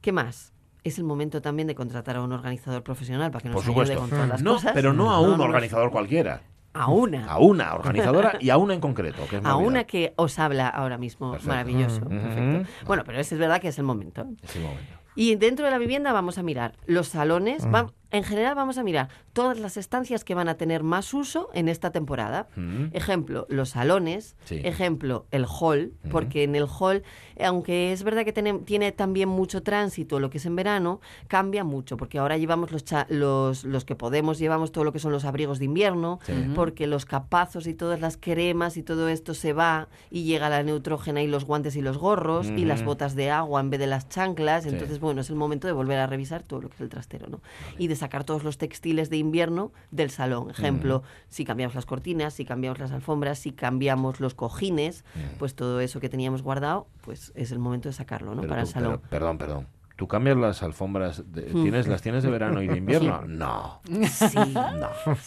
[0.01, 0.53] ¿Qué más?
[0.83, 3.95] Es el momento también de contratar a un organizador profesional para que nos Por ayude
[3.95, 4.71] con todas las No, cosas.
[4.73, 6.41] pero no a un no, organizador cualquiera.
[6.71, 7.25] A una.
[7.25, 9.27] A una organizadora y a una en concreto.
[9.27, 11.31] Que es A una que os habla ahora mismo.
[11.31, 11.49] Perfecto.
[11.49, 12.01] Maravilloso.
[12.07, 12.69] Perfecto.
[12.85, 14.25] Bueno, pero es, es verdad que es el momento.
[14.43, 14.93] Es el momento.
[15.19, 17.65] Y dentro de la vivienda vamos a mirar los salones.
[17.65, 17.71] Mm.
[18.11, 21.69] En general vamos a mirar todas las estancias que van a tener más uso en
[21.69, 22.47] esta temporada.
[22.55, 22.85] Mm.
[22.93, 24.35] Ejemplo, los salones.
[24.45, 24.59] Sí.
[24.63, 25.93] Ejemplo, el hall.
[26.03, 26.09] Ujú.
[26.11, 27.03] Porque en el hall,
[27.43, 31.63] aunque es verdad que tiene, tiene también mucho tránsito, lo que es en verano, cambia
[31.63, 31.97] mucho.
[31.97, 35.23] Porque ahora llevamos los, cha- los, los que podemos, llevamos todo lo que son los
[35.25, 36.19] abrigos de invierno.
[36.23, 36.33] Sí.
[36.55, 40.63] Porque los capazos y todas las cremas y todo esto se va y llega la
[40.63, 43.87] neutrógena y los guantes y los gorros y las botas de agua en vez de
[43.87, 44.63] las chanclas.
[44.63, 44.69] Sí.
[44.69, 47.27] Entonces, bueno, es el momento de volver a revisar todo lo que es el trastero,
[47.27, 47.41] ¿no?
[47.77, 50.49] Y de sacar todos los textiles de invierno del salón.
[50.49, 55.03] Ejemplo, si cambiamos las cortinas, si cambiamos las alfombras, si cambiamos los cojines,
[55.37, 58.41] pues todo eso que teníamos guardado, pues es el momento de sacarlo, ¿no?
[58.41, 58.99] Pero Para el salón.
[59.01, 59.67] pero- perdón, perdón.
[59.95, 61.29] ¿Tú cambias las alfombras?
[61.33, 63.23] de- ¿tienes, ¿Las tienes de verano y de invierno?
[63.27, 63.81] No.
[64.09, 64.37] Sí.
[64.55, 64.89] No.
[65.05, 65.17] ¿En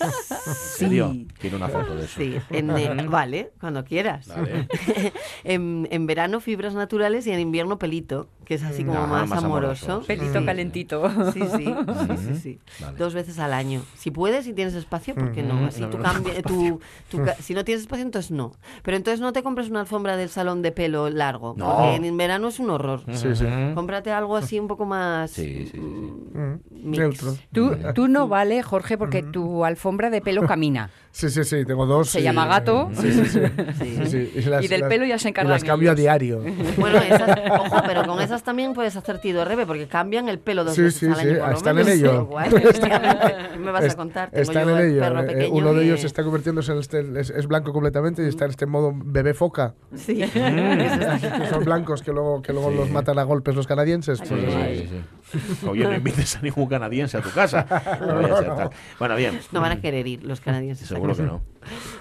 [0.54, 1.14] serio?
[1.38, 2.18] Quiero una foto de eso.
[2.18, 4.28] Sí, en, eh, vale, cuando quieras.
[4.28, 4.66] Vale.
[5.44, 9.28] en, en verano fibras naturales y en invierno pelito, que es así como Ah, más,
[9.28, 9.86] más amoroso.
[9.86, 10.06] amoroso.
[10.06, 10.44] Pelito Sí.
[10.46, 11.10] calentito.
[11.32, 12.58] Sí, sí, sí, sí, sí.
[12.80, 12.98] Vale.
[12.98, 13.82] Dos veces al año.
[13.96, 15.66] Si puedes y tienes espacio, ¿por qué no?
[15.66, 18.52] Así No, tú no, cambi- tú- tú ca- si no tienes espacio, entonces no.
[18.82, 21.76] Pero entonces no te compres una alfombra del salón de pelo largo, No.
[21.76, 23.02] porque en verano es un horror.
[23.12, 23.44] Sí, sí.
[23.44, 23.74] Ujú.
[23.74, 25.78] Cómprate algo así un poco más Sí, sí, sí, sí.
[25.80, 26.98] Mm, mix.
[26.98, 27.34] Neutro.
[27.52, 30.90] Tú, tú no vale, Jorge, porque tu alfombra de pelo camina.
[31.14, 32.08] Sí, sí, sí, tengo dos.
[32.08, 32.88] Se y- llama gato.
[32.94, 33.40] Sí, sí, sí.
[33.78, 33.96] Sí.
[34.06, 35.94] Sí, sí, Y, las- Y del las- pelo ya se y encargan las cambio a
[35.94, 36.42] diario.
[36.78, 40.64] Bueno, esas, ojo, pero con esas también puedes hacer tido rebe, porque cambian el pelo
[40.64, 41.50] dos Sí, veces sí, al sí, año.
[41.50, 42.24] están en ello.
[42.30, 43.34] Guay, efectivamente.
[43.52, 44.30] ¿Qué me vas a contar?
[44.30, 45.00] Tengo Están yo en el ello.
[45.00, 48.28] perro eh, pequeño Uno de ellos está convirtiéndose en este, es, es blanco completamente y
[48.28, 49.74] está en este modo bebé foca.
[49.94, 50.14] Sí.
[50.32, 52.76] que son blancos que luego, que luego Sí.
[52.78, 54.18] los matan a golpes los canadienses.
[54.18, 55.66] Sí, pues, sí, sí.
[55.68, 57.66] Oye, no invites a ningún canadiense a tu casa.
[58.02, 58.70] No.
[58.98, 59.40] Bueno, bien.
[59.52, 60.90] No van a querer ir los canadienses.
[61.02, 61.42] Seguro que no.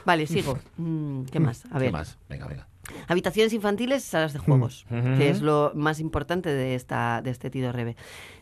[0.05, 0.57] Vale, sigo.
[0.77, 1.65] Mm, ¿Qué más?
[1.67, 1.91] A ¿Qué ver.
[1.91, 2.17] más?
[2.29, 2.67] Venga, venga.
[3.07, 5.17] Habitaciones infantiles, salas de juegos, Ujú.
[5.17, 7.95] que es lo más importante de, esta, de este Tido Rebe.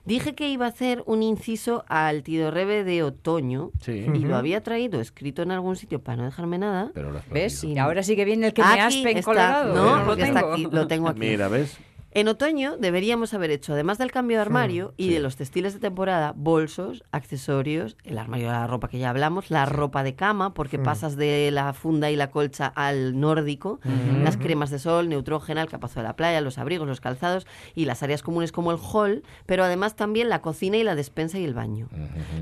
[0.06, 3.92] Dije que iba a hacer un inciso al Tido Rebe de otoño Sí.
[4.12, 6.90] y lo había traído escrito en algún sitio para no dejarme nada.
[6.94, 7.64] Pero lo has ¿Ves?
[7.66, 9.22] Y ahora sí que viene el que me Aquí está.
[9.24, 9.76] Colorado.
[9.76, 10.54] No, lo porque está tengo.
[10.54, 11.20] aquí, lo tengo aquí.
[11.20, 11.78] Mira, ¿ves?
[12.12, 15.14] En otoño deberíamos haber hecho, además del cambio de armario y sí.
[15.14, 19.52] de los textiles de temporada, bolsos, accesorios, el armario de la ropa que ya hablamos,
[19.52, 23.80] la ropa de cama, porque pasas de la funda y la colcha al nórdico,
[24.24, 27.46] las cremas de sol, neutrógena, el capazo de la playa, los abrigos, los calzados
[27.76, 31.38] y las áreas comunes como el hall, pero además también la cocina y la despensa
[31.38, 31.90] y el baño.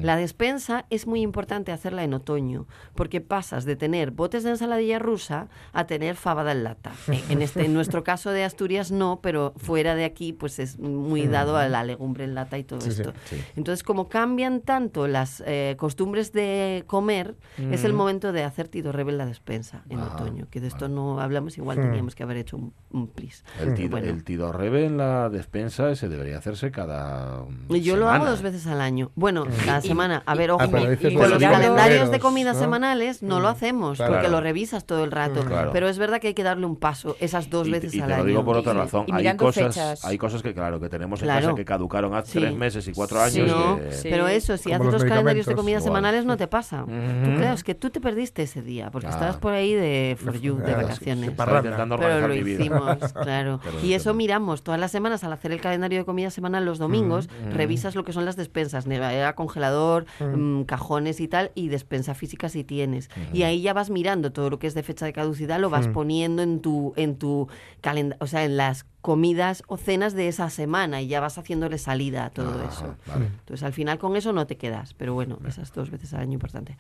[0.02, 5.00] La despensa es muy importante hacerla en otoño, porque pasas de tener botes de ensaladilla
[5.00, 6.94] rusa a tener fabada en lata.
[7.30, 11.28] En, este, en nuestro caso de Asturias no, pero fuera de aquí pues es muy
[11.28, 13.14] dado a la legumbre en lata y todo Sí, esto.
[13.26, 13.42] sí.
[13.56, 17.36] Entonces, como cambian tanto las eh, costumbres de comer,
[17.72, 20.48] es el momento de hacer Tido Rebe en la despensa en Ah, otoño.
[20.50, 23.44] Que de esto no hablamos, igual teníamos que haber hecho un, un plis.
[23.62, 24.08] El, tido, Bueno.
[24.08, 27.44] el tido rebe en la despensa ese debería hacerse cada.
[27.70, 28.32] Y Yo lo hago semana.
[28.32, 29.12] dos veces al año.
[29.16, 30.24] Bueno, cada semana.
[30.26, 32.62] A ver, ojo, Ah, dices y con los calendarios de Menos, comidas ¿no?
[32.64, 34.14] semanales no lo hacemos, Claro.
[34.14, 35.44] porque lo revisas todo el rato.
[35.46, 35.72] Claro.
[35.74, 38.08] Pero es verdad que hay que darle un paso esas dos Y, veces y al
[38.08, 38.24] te año.
[38.24, 39.06] lo digo por otra Y- razón.
[39.08, 40.06] y cosas, fechas.
[40.06, 41.42] hay cosas que claro que tenemos en Claro.
[41.48, 42.40] casa que caducaron hace Sí.
[42.40, 43.40] tres meses y cuatro Sí.
[43.42, 43.52] años.
[43.56, 44.08] No, eh, Sí.
[44.10, 45.90] pero eso, si Como haces los calendarios de comidas Igual.
[45.98, 46.86] semanales no te pasa.
[46.86, 47.38] Tú Ujú.
[47.38, 49.12] crees que tú te perdiste ese día, porque Ah.
[49.12, 51.26] estabas por ahí de for you, de sí, vacaciones.
[51.26, 52.60] sí, intentando Pero lo mi vida.
[52.62, 53.60] hicimos, claro.
[53.64, 56.66] Pero y eso eso- miramos todas las semanas al hacer el calendario de comida semanal
[56.66, 61.70] los domingos, revisas lo que son las despensas, nevera, congelador, mm, cajones y tal, y
[61.70, 63.10] despensa física si tienes.
[63.34, 65.88] Y ahí ya vas mirando todo lo que es de fecha de caducidad, lo vas
[65.88, 67.48] poniendo en tu, en tu
[67.82, 71.78] calendario, o sea, en las comidas o cenas de esa semana y ya vas haciéndole
[71.78, 72.96] salida a todo Ah, eso.
[73.08, 73.28] vale.
[73.28, 76.34] Entonces al final con eso no te quedas, pero bueno, esas dos veces al año
[76.34, 76.76] importante.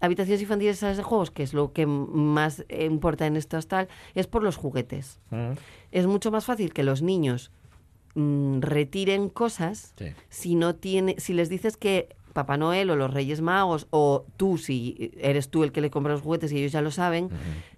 [0.00, 3.88] Habitaciones infantiles y salas de juegos, que es lo que más importa en esto tal,
[4.14, 5.20] es por los juguetes.
[5.92, 7.50] Es mucho más fácil que los niños
[8.14, 10.06] mm, retiren cosas Sí.
[10.30, 14.58] si no tiene, si les dices que Papá Noel o los Reyes Magos o tú,
[14.58, 17.30] si eres tú el que le compra los juguetes y ellos ya lo saben,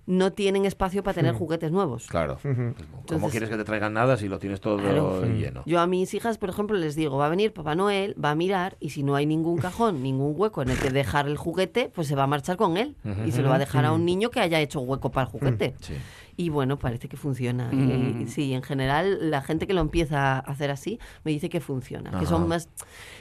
[0.07, 2.07] no tienen espacio para tener juguetes nuevos.
[2.09, 2.39] Claro.
[2.43, 5.23] ¿Cómo Entonces- quieres que te traigan nada si lo tienes todo Claro.
[5.25, 5.63] lleno?
[5.65, 8.35] Yo a mis hijas, por ejemplo, les digo, va a venir Papá Noel, va a
[8.35, 11.91] mirar y si no hay ningún cajón, ningún hueco en el que dejar el juguete,
[11.95, 14.05] pues se va a marchar con él y se lo va a dejar a un
[14.05, 15.75] niño que haya hecho hueco para el juguete.
[15.81, 15.95] Sí.
[16.41, 17.69] Y bueno, parece que funciona.
[17.75, 21.59] Y, sí, en general, la gente que lo empieza a hacer así me dice que
[21.61, 22.69] funciona, que son más,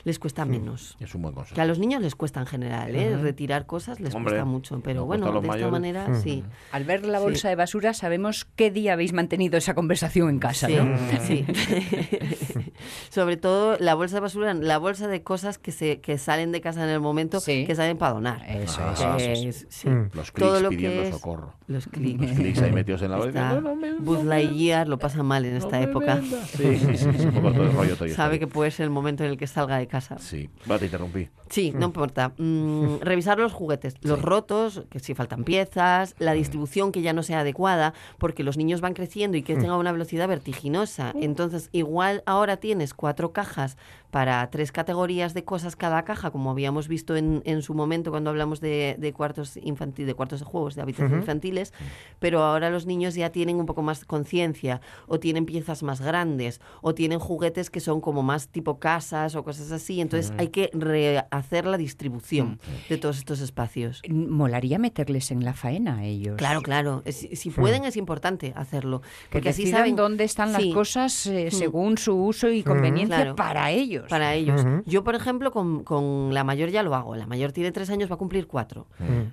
[0.04, 0.96] les cuesta menos.
[1.00, 1.56] Es un buen consejo.
[1.56, 3.18] Que a los niños les cuesta en general, ¿eh?
[3.18, 5.72] Retirar cosas les Hombre, cuesta mucho, pero bueno, de esta mayores.
[5.72, 6.44] manera sí.
[6.72, 7.24] Al ver la Sí.
[7.24, 10.98] bolsa de basura sabemos qué día habéis mantenido esa conversación en casa, Sí, ¿no?
[11.26, 11.44] sí.
[13.10, 16.62] Sobre todo la bolsa de basura, la bolsa de cosas que se que salen de
[16.62, 17.66] casa en el momento, Sí.
[17.66, 18.44] que salen para donar.
[18.50, 19.90] Eso, Ah, eso, eso, es- sí.
[19.90, 20.10] Mm.
[20.14, 21.54] Los Todo clics lo pidiendo que es- socorro.
[21.68, 22.22] Los clics.
[22.22, 23.30] Los clics ahí metidos en la bolsa.
[23.30, 26.22] Está No, no me- Buzz Lightyear lo pasa mal en esta época.
[26.22, 28.90] Sí, sí, sí, es un poco todo el rollo Toy Sabe que puede ser el
[28.90, 30.18] momento en el que salga de casa.
[30.20, 31.30] Sí, va, te interrumpí.
[31.50, 32.34] Sí, no importa.
[32.38, 37.24] Mm, revisar los juguetes, los rotos, que si faltan piezas, la distribución que ya no
[37.24, 41.14] sea adecuada, porque los niños van creciendo y que tengan una velocidad vertiginosa.
[41.16, 43.78] Entonces, igual ahora tienes cuatro cajas
[44.12, 48.30] para tres categorías de cosas cada caja, como habíamos visto en, en su momento cuando
[48.30, 51.74] hablamos de, de cuartos infantiles, de cuartos de juegos, de habitaciones infantiles,
[52.20, 56.62] pero ahora los niños ya tienen un poco más conciencia, o tienen piezas más grandes,
[56.82, 60.00] o tienen juguetes que son como más tipo casas o cosas así.
[60.02, 64.02] Entonces hay que rehacer la distribución de todos estos espacios.
[64.10, 66.36] Molaría meterles en la faena a ellos.
[66.38, 67.04] Claro, claro.
[67.08, 69.02] Si pueden es importante hacerlo.
[69.30, 70.74] Que Porque así saben dónde están las Sí.
[70.74, 73.36] cosas eh, según su uso y conveniencia Claro.
[73.36, 73.97] para ellos.
[74.10, 74.64] Para ellos.
[74.86, 77.16] Yo, por ejemplo, con, con la mayor ya lo hago.
[77.16, 78.88] La mayor tiene tres años, va a cumplir cuatro.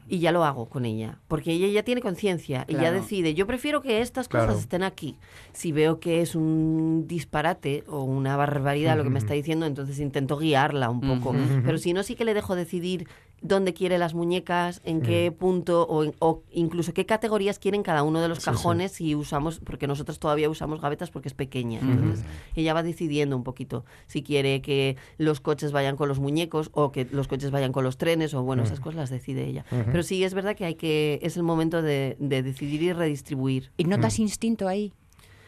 [0.09, 1.18] Y ya lo hago con ella.
[1.29, 4.59] Porque ella ya tiene conciencia y ya decide, yo prefiero que estas cosas Claro.
[4.61, 5.16] estén aquí.
[5.53, 9.98] Si veo que es un disparate o una barbaridad lo que me está diciendo, entonces
[10.00, 11.35] intento guiarla un poco.
[11.64, 13.07] Pero si no, sí que le dejo decidir
[13.44, 18.28] dónde quiere las muñecas, en qué punto o, incluso qué categorías quieren cada uno de
[18.28, 21.78] los cajones si usamos, porque nosotros todavía usamos gavetas porque es pequeña.
[21.80, 22.24] Entonces
[22.57, 26.90] ella va decidiendo un poquito si quiere que los coches vayan con los muñecos o
[26.90, 29.66] que los coches vayan con los trenes o bueno, esas cosas las decide ella.
[29.68, 33.72] Pero sí es verdad que hay que, es el momento de, de decidir y redistribuir.
[33.76, 34.94] ¿Y notas instinto ahí?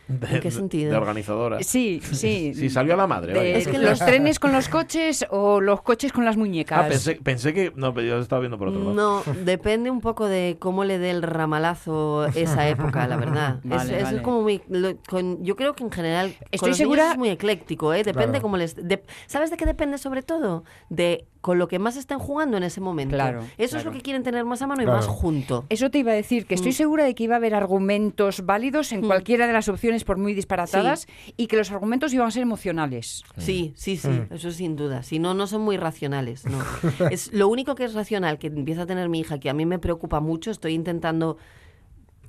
[0.08, 0.90] ¿En qué sentido?
[0.92, 1.58] De organizadora.
[1.62, 2.52] Sí, sí.
[2.56, 3.32] Sí, salió a la madre.
[3.32, 3.56] De- vaya.
[3.56, 6.78] Es que los trenes con los coches o los coches con las muñecas.
[6.84, 7.72] Ah, pensé, pensé que.
[7.74, 8.94] No, pero yo estaba viendo por otro lado.
[8.94, 13.60] No, depende un poco de cómo le dé el ramalazo esa época, la verdad.
[13.64, 16.78] Es- Vale, es, como muy, lo- con- yo creo que en general con Estoy los
[16.78, 18.04] segura- niños es muy ecléctico, ¿eh?
[18.04, 18.42] Depende Claro.
[18.42, 18.76] cómo les.
[18.76, 20.64] de- ¿Sabes de qué depende sobre todo?
[20.88, 23.14] De con lo que más estén jugando en ese momento.
[23.14, 24.98] Claro, Eso es lo que quieren tener más a mano y Claro.
[24.98, 25.64] más junto.
[25.68, 26.58] Eso te iba a decir, que Mm.
[26.58, 30.16] estoy segura de que iba a haber argumentos válidos en cualquiera de las opciones, por
[30.18, 31.06] muy disparatadas,
[31.36, 33.22] y que los argumentos iban a ser emocionales.
[33.36, 34.34] Sí, sí, sí, Mm.
[34.34, 35.04] eso sin duda.
[35.04, 36.44] Si no, no son muy racionales.
[36.46, 36.58] No.
[37.12, 39.64] es lo único que es racional que empieza a tener mi hija, que a mí
[39.66, 40.50] me preocupa mucho.
[40.50, 41.36] Estoy intentando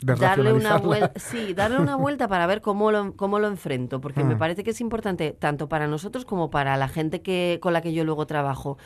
[0.01, 4.23] darle una vuelta, sí, darle una vuelta para ver cómo lo, cómo lo enfrento, porque
[4.23, 4.39] me Mm.
[4.39, 7.93] parece que es importante tanto para nosotros como para la gente que con la que
[7.93, 8.77] yo luego trabajo.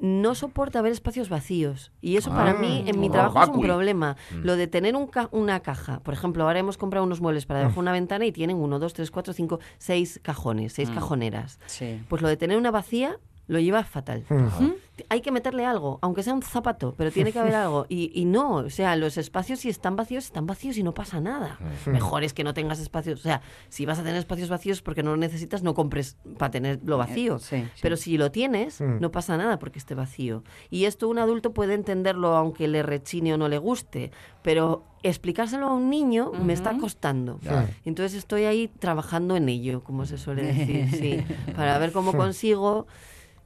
[0.00, 3.60] No soporta ver espacios vacíos y eso para Ah, mí en mi trabajo es un
[3.62, 4.16] problema.
[4.42, 7.60] Lo de tener un ca- una caja, por ejemplo, ahora hemos comprado unos muebles para
[7.60, 11.60] debajo de una ventana y tienen uno, dos, tres, cuatro, cinco, seis cajones, seis cajoneras.
[11.66, 12.02] Sí.
[12.08, 14.24] Pues lo de tener una vacía lo lleva fatal.
[15.08, 17.86] Hay que meterle algo, aunque sea un zapato, pero tiene que haber algo.
[17.88, 21.20] Y, y no, o sea, los espacios si están vacíos, están vacíos y no pasa
[21.20, 21.58] nada.
[21.86, 23.20] Mejor es que no tengas espacios.
[23.20, 26.50] O sea, si vas a tener espacios vacíos porque no lo necesitas, no compres para
[26.50, 27.36] tenerlo vacío.
[27.36, 27.80] Eh, sí, sí.
[27.82, 30.44] Pero si lo tienes, no pasa nada porque esté vacío.
[30.70, 35.66] Y esto un adulto puede entenderlo aunque le rechine o no le guste, pero explicárselo
[35.66, 37.40] a un niño me está costando.
[37.84, 41.24] Entonces estoy ahí trabajando en ello, como se suele decir, sí,
[41.56, 42.86] para ver cómo consigo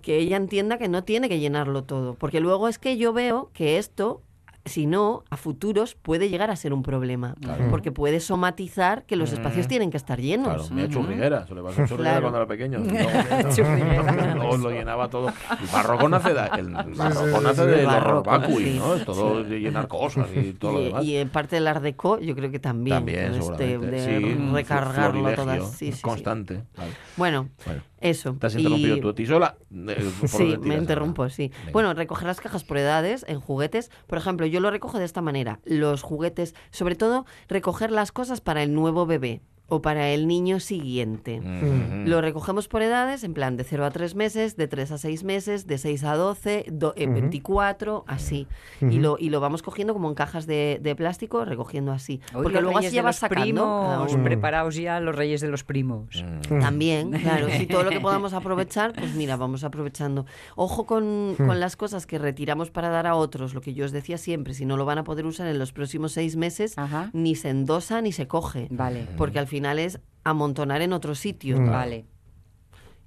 [0.03, 3.51] que ella entienda que no tiene que llenarlo todo, porque luego es que yo veo
[3.53, 4.23] que esto
[4.65, 7.37] si no, a futuros puede llegar a ser un problema,
[7.71, 10.49] porque puede somatizar que los espacios tienen que estar llenos.
[10.49, 11.47] Claro, me churriguera.
[11.47, 12.21] Se le pasó churriguera Claro.
[12.23, 12.79] cuando era pequeño.
[12.81, 15.29] Luego, luego lo llenaba todo.
[15.29, 17.69] El barroco nace de, el barroco nace sí.
[17.71, 18.79] del El horror barroco, vacui, sí.
[18.79, 18.95] ¿no?
[18.97, 21.05] Es todo de llenar cosas y todo lo Y, demás.
[21.05, 22.97] y en parte del Art Deco, yo creo que también.
[22.97, 25.71] También, pues, de- sí, recargarlo todas.
[25.73, 26.03] Sí, sí, sí.
[26.03, 26.65] constante.
[26.77, 26.91] Vale.
[27.17, 28.35] Bueno, Bueno, eso.
[28.39, 29.57] te has Y- interrumpido tú a ti sola.
[29.71, 31.51] Eh, ¿por Sí, me interrumpo, sí.
[31.61, 31.73] Venga.
[31.73, 33.91] Bueno, recoger las cajas por edades en juguetes.
[34.07, 35.61] Por ejemplo, yo lo recojo de esta manera.
[35.65, 39.41] Los juguetes, sobre todo, recoger las cosas para el nuevo bebé.
[39.69, 41.41] O para el niño siguiente.
[41.41, 42.09] Ujú.
[42.09, 45.25] Lo recogemos por edades, en plan de 0 a 3 meses, de 3 a 6
[45.25, 48.47] meses, de 6 a 12, do- eh, 24, así.
[48.81, 52.21] y, lo, y lo vamos cogiendo como en cajas de, de plástico, recogiendo así.
[52.35, 53.43] Hoy Porque luego así ya vas sacando.
[53.43, 54.23] primos, uno.
[54.25, 56.25] preparaos ya los reyes de los primos.
[56.49, 60.27] También, claro, si todo lo que podamos aprovechar, pues mira, vamos aprovechando.
[60.55, 63.93] Ojo con, con las cosas que retiramos para dar a otros, lo que yo os
[63.93, 67.11] decía siempre, si no lo van a poder usar en los próximos seis meses, Ajá.
[67.13, 68.69] ni se endosa ni se coge.
[68.71, 69.07] Vale.
[69.17, 71.57] Porque al final es amontonar en otro sitio.
[71.65, 72.07] Vale.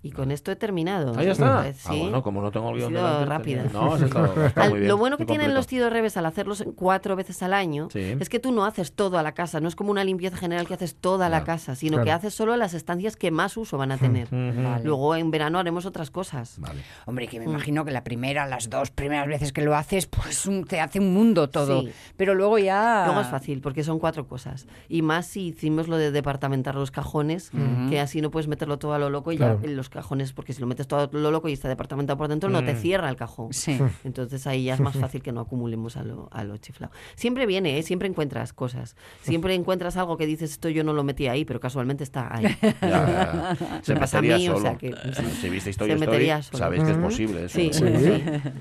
[0.02, 1.14] Y con esto he terminado.
[1.20, 1.62] Ahí está.
[1.62, 2.00] Pues, Ah, sí.
[2.00, 3.64] bueno, como no tengo el guion delante, rápida.
[3.74, 4.88] No, has estado, has estado Al- muy bien.
[4.88, 5.70] lo bueno que tienen los completo.
[5.70, 8.16] tidos reves al hacerlos cuatro veces al año Sí.
[8.18, 10.68] es que tú no haces todo a la casa, no es como una limpieza general
[10.68, 11.46] que haces toda la Claro.
[11.48, 12.06] casa, sino Claro.
[12.06, 14.30] que haces solo las estancias que más uso van a tener.
[14.32, 14.86] Vale.
[14.86, 16.56] Luego en verano haremos otras cosas.
[16.60, 16.82] Vale.
[17.06, 17.50] Hombre, que me Mm.
[17.50, 21.00] imagino que la primera, las dos primeras veces que lo haces, pues un- te hace
[21.00, 21.82] un mundo todo.
[21.82, 21.92] Sí.
[22.16, 23.04] Pero luego ya...
[23.08, 24.66] Luego es fácil, porque son cuatro cosas.
[24.88, 27.52] Y más si hicimos lo de departamentar los cajones,
[27.90, 29.60] que así no puedes meterlo todo a lo loco y Claro.
[29.62, 32.28] ya en los cajones, porque si lo metes todo lo loco y está departamentado por
[32.28, 33.52] dentro, no te cierra el cajón.
[33.54, 33.78] Sí.
[34.04, 36.94] Entonces ahí ya es más fácil que no acumulemos a lo, a lo chiflado.
[37.16, 37.84] Siempre viene, ¿eh?
[37.84, 38.96] siempre encuentras cosas.
[39.22, 42.46] Siempre encuentras algo que dices, esto yo no lo metí ahí, pero casualmente está ahí.
[42.82, 43.58] Ya.
[43.84, 44.62] Se Me pasa a mí, o solo.
[44.62, 46.58] sea que- Eh, Si visteis se Toy Story, metería solo.
[46.60, 47.56] sabéis que es posible eso.
[47.60, 47.84] Sí, sí,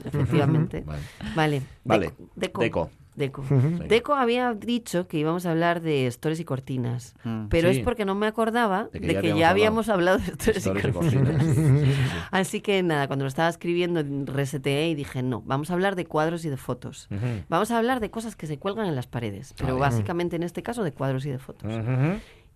[0.04, 0.82] efectivamente.
[0.86, 1.00] Vale.
[1.34, 1.62] Vale.
[1.84, 2.06] Vale.
[2.06, 2.60] Deco.
[2.60, 2.60] Deco.
[2.60, 2.90] Deco.
[3.18, 3.84] Venga.
[3.86, 7.14] Deco había dicho que íbamos a hablar de stores y cortinas,
[7.50, 7.78] pero Sí.
[7.78, 10.64] es porque no me acordaba De de que que, ya ya, habíamos hablado de stores
[10.66, 11.42] y Historias y cortinas.
[11.44, 11.92] Sí, sí.
[12.30, 14.02] Así que nada, cuando lo estaba escribiendo
[14.32, 17.08] reseteé y dije, no, vamos a hablar de cuadros y de fotos.
[17.48, 20.62] Vamos a hablar de cosas que se cuelgan en las paredes, pero básicamente en este
[20.62, 21.72] caso de cuadros y de fotos.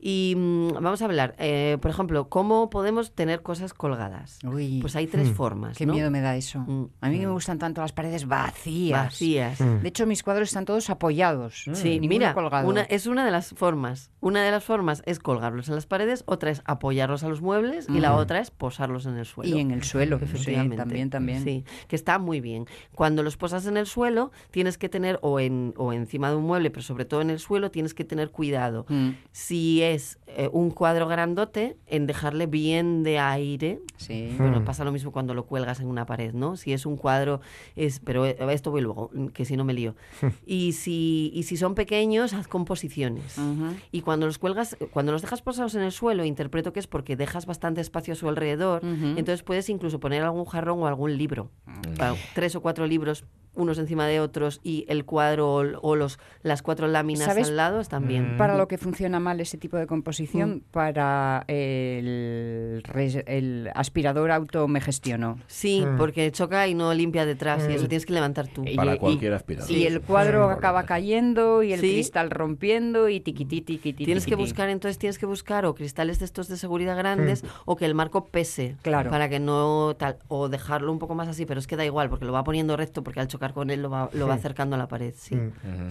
[0.04, 4.40] Y mm, vamos a hablar, eh, por ejemplo, cómo podemos tener cosas colgadas.
[4.44, 5.92] Uy, Pues hay tres formas, qué ¿no?
[5.92, 6.58] miedo me da eso.
[6.58, 6.88] Mm.
[7.00, 9.04] A mí me gustan tanto las paredes vacías.
[9.04, 9.58] Vacías.
[9.60, 11.66] De hecho, mis cuadros están todos apoyados.
[11.74, 12.68] Sí, mira, colgado.
[12.68, 14.10] una, es una de las formas.
[14.18, 17.86] Una de las formas es colgarlos en las paredes, otra es apoyarlos a los muebles
[17.88, 19.56] y la otra es posarlos en el suelo.
[19.56, 20.76] Y en el suelo, sí, Efectivamente.
[20.76, 21.44] también, también.
[21.44, 22.66] Sí, que está muy bien.
[22.92, 26.44] Cuando los posas en el suelo, tienes que tener, o, en, o encima de un
[26.44, 28.84] mueble, pero sobre todo en el suelo, tienes que tener cuidado.
[28.88, 29.91] Mm, Si es
[30.26, 33.80] eh, un cuadro grandote, en dejarle bien de aire.
[33.96, 34.34] sí.
[34.38, 36.56] Bueno, pasa lo mismo cuando lo cuelgas en una pared, ¿no?
[36.56, 37.40] Si es un cuadro,
[37.76, 39.94] es, pero eh, esto voy luego, mm, que si no me lío.
[40.46, 43.36] y, si, y si son pequeños, haz composiciones.
[43.90, 47.16] Y cuando los cuelgas, cuando los dejas posados en el suelo, interpreto que es porque
[47.16, 48.82] dejas bastante espacio a su alrededor.
[48.84, 51.50] Entonces puedes incluso poner algún jarrón o algún libro.
[51.98, 56.18] Ah, Tres o cuatro libros, unos encima de otros, y el cuadro o, o los,
[56.42, 57.48] las cuatro láminas ¿Sabes?
[57.48, 58.36] al lado están bien.
[58.38, 60.60] Para lo que funciona mal ese tipo de composición, Mm.
[60.70, 62.82] para el,
[63.74, 65.38] aspirador auto me gestiono.
[65.46, 68.64] Sí, porque choca y no limpia detrás, y eso tienes que levantar tú.
[68.66, 69.70] Y- Para y- cualquier aspirador.
[69.70, 70.54] Y el cuadro Sí.
[70.56, 71.92] acaba cayendo y el Sí.
[71.92, 76.24] cristal rompiendo y tiquití, tiquití, Tienes que buscar, entonces tienes que buscar o cristales de
[76.24, 78.76] estos de seguridad grandes o que el marco pese.
[78.82, 79.10] Claro.
[79.10, 80.16] Para que no tal.
[80.28, 82.76] O dejarlo un poco más así, pero es que da igual, porque lo va poniendo
[82.76, 85.12] recto, porque al chocar con él lo va, lo va acercando a la pared.
[85.16, 85.36] Sí.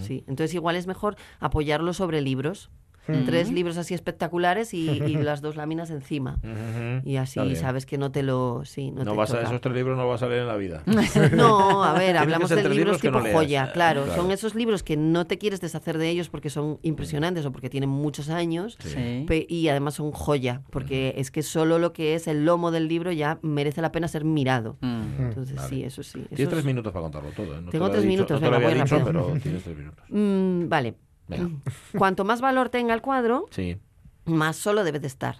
[0.00, 0.24] sí.
[0.26, 2.70] Entonces igual es mejor apoyarlo sobre libros.
[3.06, 6.38] Tres libros así espectaculares y, y las dos láminas encima.
[7.04, 8.62] Y así sabes que no te lo.
[8.64, 10.56] Sí, no, No te vas a, esos tres libros no vas a leer en la
[10.56, 10.82] vida.
[11.34, 14.22] No, a ver, hablamos de libros libros que tipo no joya, claro, Claro.
[14.22, 17.68] Son esos libros que no te quieres deshacer de ellos porque son impresionantes o porque
[17.70, 18.78] tienen muchos años.
[18.80, 19.26] Sí.
[19.48, 23.10] Y además son joya, porque es que solo lo que es el lomo del libro
[23.12, 24.76] ya merece la pena ser mirado.
[24.80, 25.02] Mm.
[25.20, 26.20] Entonces, sí, eso sí.
[26.20, 27.54] eso Tienes tres es- minutos para contarlo todo.
[27.54, 27.60] ¿eh?
[27.60, 29.24] No te Tengo tres dicho- minutos, no te venga, voy dicho, rápido.
[29.26, 30.04] pero tienes tres minutos.
[30.08, 30.94] Mm, vale.
[31.38, 31.50] Venga.
[31.96, 33.78] Cuanto más valor tenga el cuadro, Sí.
[34.24, 35.36] más solo debe de estar.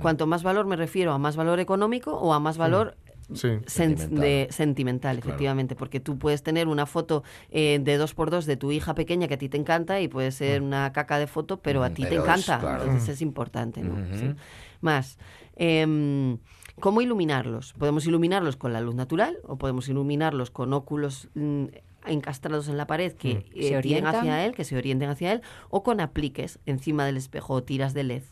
[0.00, 2.96] Cuanto más valor me refiero a más valor económico o a más valor
[3.32, 3.48] Sí.
[3.48, 4.20] sen- Sentimental.
[4.20, 5.28] de- sentimental, Claro.
[5.30, 8.94] efectivamente, porque tú puedes tener una foto eh, de dos por dos de tu hija
[8.94, 11.88] pequeña que a ti te encanta y puede ser una caca de foto, pero a
[11.88, 12.84] Mm, ti te es- encanta, claro.
[12.84, 13.96] entonces es importante, ¿no?
[14.16, 14.34] Sí.
[14.82, 15.18] Más,
[15.56, 16.38] em,
[16.80, 17.72] ¿cómo iluminarlos?
[17.72, 21.64] Podemos iluminarlos con la luz natural o podemos iluminarlos con óculos mm,
[22.06, 25.82] encastrados en la pared que ¿Se eh, hacia él, que se orienten hacia él, o
[25.82, 28.22] con apliques encima del espejo o tiras de LED.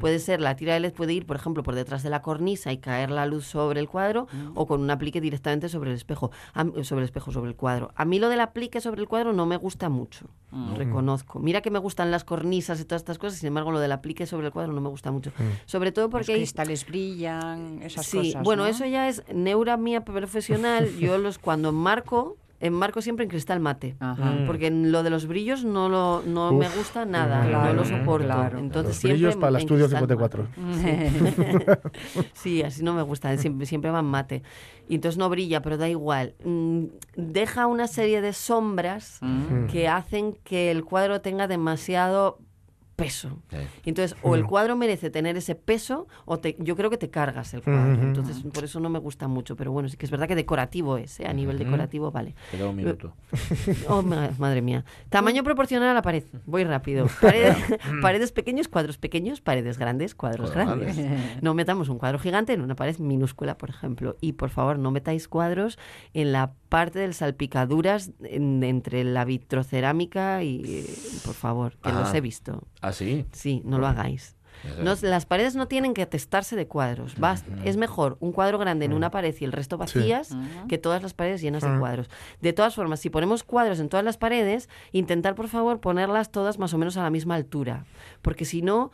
[0.00, 2.72] Puede ser, la tira de LED puede ir, por ejemplo, por detrás de la cornisa
[2.72, 6.30] y caer la luz sobre el cuadro, o con un aplique directamente sobre el espejo,
[6.54, 7.92] A sobre el espejo, sobre el cuadro.
[7.94, 10.26] A mí lo del aplique sobre el cuadro no me gusta mucho,
[10.76, 11.38] reconozco.
[11.38, 14.26] Mira que me gustan las cornisas y todas estas cosas, sin embargo, lo del aplique
[14.26, 15.32] sobre el cuadro no me gusta mucho.
[15.66, 18.42] Sobre todo Los porque hay cristales brillan, esas sí, cosas.
[18.42, 18.68] bueno, ¿no?
[18.68, 20.88] eso ya es neura mía profesional.
[20.98, 23.96] Yo los cuando enmarco, enmarco siempre en cristal mate.
[24.00, 24.44] Ajá.
[24.46, 27.84] Porque en lo de los brillos no lo no me gusta nada, claro, no lo
[27.84, 28.26] soporto.
[28.26, 28.58] claro.
[28.58, 30.48] Entonces Los siempre brillos para el en estudio cristal 54.
[30.56, 31.80] mate.
[32.34, 34.42] Sí, así no me gusta, siempre, siempre van mate.
[34.88, 36.34] Y entonces no brilla, pero da igual.
[36.44, 36.84] Mm,
[37.16, 39.66] Deja una serie de sombras Mm.
[39.66, 42.38] que hacen que el cuadro tenga demasiado
[43.00, 43.38] peso.
[43.50, 43.56] Sí.
[43.86, 47.52] Entonces, o el cuadro merece tener ese peso, o te- yo creo que te cargas
[47.54, 48.00] el cuadro.
[48.02, 49.56] Entonces, por eso no me gusta mucho.
[49.56, 51.26] Pero bueno, sí que es verdad que decorativo es, ¿eh?
[51.26, 52.34] a nivel decorativo, vale.
[52.50, 53.12] Queda un minuto.
[53.88, 54.84] Oh, ma- madre mía.
[55.08, 56.24] Tamaño proporcional a la pared.
[56.46, 57.06] Voy rápido.
[57.20, 57.56] Paredes,
[58.02, 60.96] paredes pequeños, cuadros pequeños, paredes grandes, cuadros grandes.
[61.42, 64.16] No metamos un cuadro gigante en una pared minúscula, por ejemplo.
[64.20, 65.78] Y por favor, no metáis cuadros
[66.14, 70.86] en la parte del salpicaduras en- entre la vitrocerámica y,
[71.24, 72.16] por favor, que los Ah.
[72.16, 72.62] he visto.
[72.90, 73.24] ¿Ah, sí?
[73.32, 74.36] Sí, no lo hagáis.
[74.82, 77.14] No, las paredes no tienen que atestarse de cuadros.
[77.64, 80.36] Es mejor un cuadro grande en una pared y el resto vacías
[80.68, 82.10] que todas las paredes llenas de cuadros.
[82.40, 86.58] De todas formas, si ponemos cuadros en todas las paredes, intentar por favor ponerlas todas
[86.58, 87.86] más o menos a la misma altura.
[88.22, 88.90] Porque si no,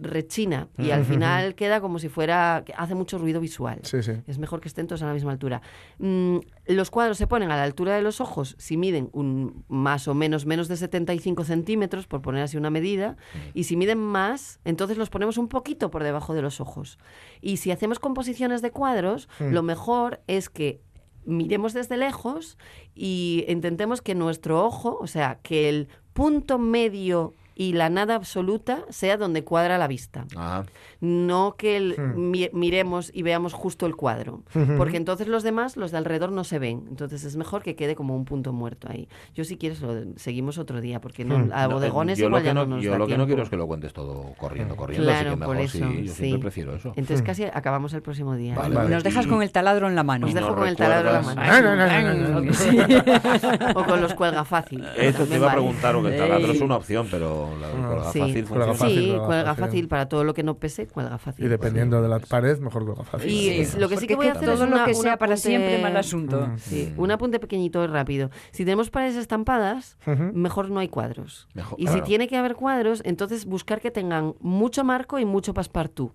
[0.00, 2.64] rechina y al final queda como si fuera.
[2.76, 3.80] hace mucho ruido visual.
[3.82, 4.12] Sí, sí.
[4.26, 5.62] Es mejor que estén todos a la misma altura.
[5.98, 10.08] Mm, los cuadros se ponen a la altura de los ojos si miden un más
[10.08, 13.16] o menos menos de 75 centímetros, por poner así una medida,
[13.54, 16.98] y si miden más, entonces los ponemos un poquito por debajo de los ojos.
[17.40, 20.80] Y si hacemos composiciones de cuadros, lo mejor es que
[21.24, 22.58] miremos desde lejos
[22.94, 28.84] y intentemos que nuestro ojo, o sea, que el punto medio y la nada absoluta
[28.90, 30.64] sea donde cuadra la vista Ah,
[31.00, 34.42] no que el- mi- miremos y veamos justo el cuadro,
[34.76, 36.84] porque entonces los demás, los de alrededor, no se ven.
[36.88, 39.08] Entonces es mejor que quede como un punto muerto ahí.
[39.34, 42.42] Yo si quieres lo seguimos otro día, porque no, a no, bodegones yo lo igual
[42.42, 43.26] que ya no, no nos yo da lo que no tiempo.
[43.26, 45.08] quiero es que lo cuentes todo corriendo, corriendo.
[45.10, 46.18] así Claro, que mejor por eso, sí, yo sí.
[46.18, 46.92] siempre prefiero eso.
[46.96, 48.54] Entonces casi acabamos el próximo día.
[48.54, 49.02] Vale, Nos vale.
[49.02, 50.26] dejas Y- con el taladro en la mano.
[50.26, 51.42] Os y dejo nos con el taladro en la mano.
[51.42, 52.52] No, no, no, no, no, no.
[53.80, 54.84] o con los cuelga fácil.
[54.96, 58.18] Esto te iba a preguntar, porque el taladro es una opción, pero la cuelga Sí.
[58.20, 59.64] fácil Cuelga fácil, Sí, cuelga cuelga fácil.
[59.64, 59.88] fácil.
[59.88, 61.44] Para todo lo que no pese, cuelga fácil.
[61.44, 63.30] Y dependiendo de la pared, mejor que lo fácil.
[63.30, 65.02] Y Sí, lo que sí que voy a hacer es todo una- lo que un
[65.02, 66.48] sea para apunte- siempre mal asunto.
[66.58, 68.30] Sí, un apunte pequeñito y rápido.
[68.50, 69.96] Si tenemos paredes estampadas,
[70.32, 71.48] mejor no hay cuadros.
[71.54, 75.54] Mejor, y si tiene que haber cuadros, entonces buscar que tengan mucho marco y mucho
[75.54, 76.12] passepartout.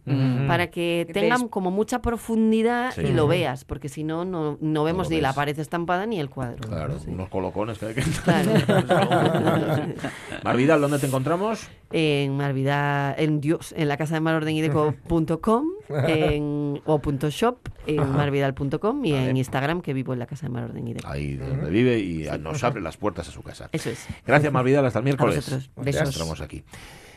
[0.47, 3.02] Para que tengan como mucha profundidad Sí.
[3.02, 6.30] y lo veas, porque si no, no, no vemos ni la pared estampada ni el
[6.30, 6.58] cuadro.
[6.67, 7.10] Claro, Sí.
[7.12, 8.02] unos colocones que hay que...
[8.02, 8.52] Claro.
[10.43, 11.69] Marvidal, ¿dónde te encontramos?
[11.91, 19.06] en Marvidal, en Dios, en la casa de malordenyideco.com en, o punto .shop en marvidal.com
[19.06, 20.97] y en Instagram que vivo en la casa de Malorden.
[21.06, 23.69] Ahí donde vive y nos abre las puertas a su casa.
[23.71, 24.06] Eso es.
[24.25, 24.86] Gracias, Marvidal.
[24.86, 25.38] Hasta el miércoles.
[25.38, 25.69] vosotros.
[25.77, 26.08] Ya Besos.
[26.10, 26.63] Entramos aquí.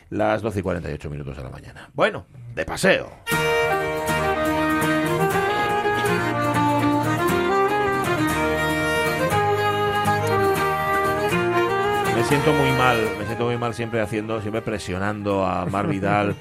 [0.09, 1.89] Las 12 y 48 minutos de la mañana.
[1.93, 3.09] Bueno, de paseo.
[12.21, 16.35] Me siento muy mal, me siento muy mal siempre haciendo, siempre presionando a Mar Vidal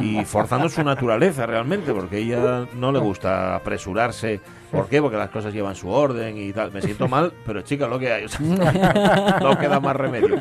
[0.00, 4.40] y forzando su naturaleza realmente, porque ella no le gusta apresurarse.
[4.72, 5.02] ¿Por qué?
[5.02, 6.72] Porque las cosas llevan su orden y tal.
[6.72, 8.24] Me siento mal, pero chica, lo que hay.
[8.24, 10.40] o sea, no queda más remedio.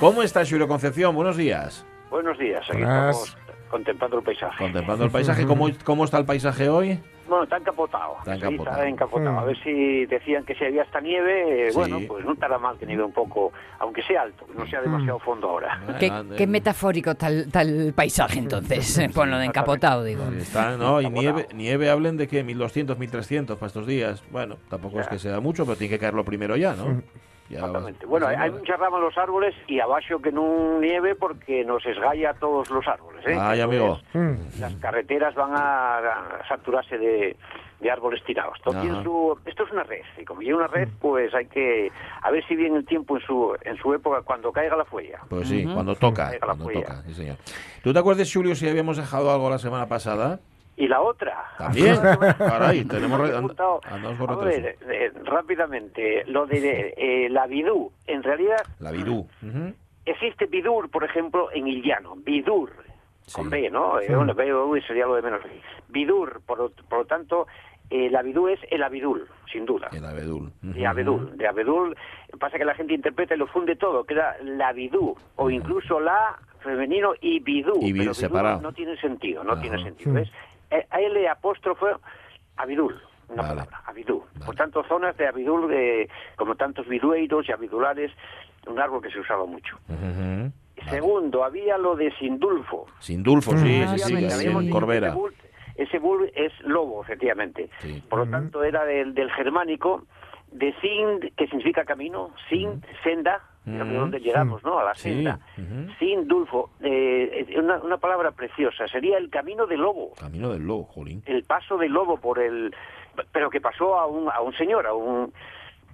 [0.00, 1.14] ¿Cómo está Julio Concepción?
[1.14, 1.84] Buenos días.
[2.08, 3.16] Buenos días, aquí Buenas.
[3.16, 3.36] estamos
[3.70, 4.58] contemplando el paisaje.
[4.58, 5.46] Contemplando el paisaje.
[5.46, 7.00] ¿Cómo, cómo está el paisaje hoy?
[7.28, 8.16] Bueno, está encapotado.
[8.18, 8.76] Está Sí, encapotado.
[8.76, 9.38] está encapotado.
[9.38, 11.76] A ver si decían que si había esta nieve, eh, Sí.
[11.76, 15.20] bueno, pues no estará mal que nieve un poco, aunque sea alto, no sea demasiado
[15.20, 15.80] fondo ahora.
[16.00, 20.24] Qué, qué metafórico tal, tal paisaje entonces, con lo de encapotado, digo.
[20.36, 24.24] Está, no, y nieve, nieve hablen de que 1200, 1300 para estos días.
[24.32, 27.00] Bueno, tampoco es que sea mucho, pero tiene que caer lo primero ya, ¿no?
[27.54, 28.06] Exactamente.
[28.06, 31.64] vas- Bueno, vas hay, muchas ramas en los árboles y abajo que no nieve porque
[31.64, 33.24] nos esgalla todos los árboles.
[33.26, 33.36] ¿eh?
[33.40, 33.98] Ay, amigo.
[34.14, 36.00] Entonces, Las carreteras van a,
[36.48, 37.36] saturarse de,
[37.80, 38.58] de árboles tirados.
[39.02, 41.90] Su- esto es una red, y como hay una red, pues hay que
[42.22, 45.20] a ver si viene el tiempo en su en su época cuando caiga la fuella.
[45.28, 46.80] Pues sí, cuando toca, cuando fuella.
[46.80, 47.36] toca, sí señor.
[47.82, 50.40] ¿Tú te acuerdas, Julio, si habíamos dejado algo la semana pasada?
[50.80, 51.44] Y la otra.
[51.58, 51.94] También.
[52.38, 53.54] Caray, tenemos andamos
[54.18, 57.92] con A ver, eh, rápidamente, lo de eh, la bidú.
[58.06, 59.26] En realidad La Bidú.
[59.42, 59.74] Ujú.
[60.06, 62.14] existe bidur, por ejemplo, en el llano.
[62.16, 62.72] Bidur.
[63.26, 63.34] Sí.
[63.36, 64.00] Con B, ¿no?
[64.00, 65.40] Eh, bueno, B sería lo de menos.
[65.88, 67.46] Bidur, por, lo- por lo tanto,
[67.90, 69.88] eh, la bidú es el abidul, sin duda.
[69.92, 70.50] El abedul.
[70.62, 71.36] De abedul.
[71.36, 71.96] De abedul
[72.38, 76.38] pasa que la gente interpreta y lo funde todo, queda la bidú, o incluso la
[76.60, 77.74] femenino y bidú.
[77.80, 78.60] Y bi- pero bidú separado.
[78.62, 79.60] no tiene sentido, no Ajá.
[79.62, 80.12] tiene sentido.
[80.14, 80.30] ¿ves?
[80.70, 81.86] L apóstrofo
[82.56, 83.00] abidul.
[83.28, 83.54] Una Vale.
[83.60, 84.24] palabra, abidú.
[84.34, 84.46] Vale.
[84.46, 88.10] Por tanto, zonas de abidul, de, como tantos bidueiros y abidulares,
[88.66, 89.78] un árbol que se usaba mucho.
[90.88, 92.86] Segundo, había lo de Sindulfo.
[92.98, 94.70] Sindulfo, sí, Ah, sí, sí, sí, sí.
[94.70, 95.14] Corbera.
[95.76, 97.70] Ese bull, es lobo, efectivamente.
[98.08, 100.04] Por lo tanto, era del, del germánico,
[100.50, 103.40] de sin, que significa camino, sin, senda,
[103.78, 103.94] de Ujú.
[104.00, 104.78] donde llegamos, ¿no?
[104.78, 105.10] A la Sí.
[105.10, 105.38] senda.
[105.98, 110.84] Sin dulfo, eh, una, una palabra preciosa, sería el camino del lobo, Camino del Lobo,
[110.84, 111.22] jolín.
[111.26, 112.74] el paso del lobo por el...
[113.32, 115.32] Pero que pasó a un, a un señor, a un,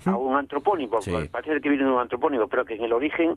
[0.04, 1.12] a un antropónimo, Sí.
[1.30, 3.34] parece que viene de un antropónimo, pero que en el origen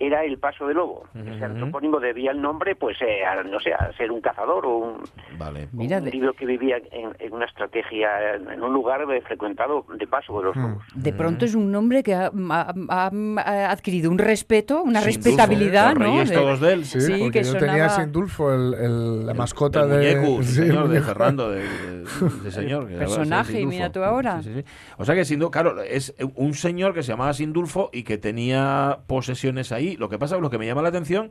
[0.00, 1.04] era el Paso de Lobo.
[1.14, 4.76] Ese antropónimo debía el nombre, pues, eh, a, no sé, a ser un cazador o
[4.78, 5.02] un,
[5.38, 5.68] Vale.
[5.72, 9.84] Mira, un de, individuo que vivía en, en una estrategia, en un lugar eh, frecuentado
[9.96, 10.60] de paso de los Mm.
[10.62, 10.82] lobos.
[10.94, 13.10] de pronto es un nombre que ha, ha- ha-
[13.44, 16.04] ha adquirido un respeto, una Sindulfo, respetabilidad, los ¿no?
[16.06, 16.84] reyes De- todos de él.
[16.86, 20.16] Sí, Sí, porque que yo tenía sonaba- Sindulfo, el, el- la mascota el de...
[20.16, 21.04] muñeco, sí, señor, de muñeco.
[21.06, 22.88] Fernando, de, de- de señor.
[22.88, 23.70] que Personaje, Sindulfo.
[23.70, 24.42] mira tú ahora.
[24.42, 24.64] Sí, sí, sí.
[24.96, 28.98] O sea que, Sindulfo, claro, es un señor que se llamaba Sindulfo y que tenía
[29.06, 29.89] posesiones ahí.
[29.96, 31.30] Lo que pasa, lo que me llama la atención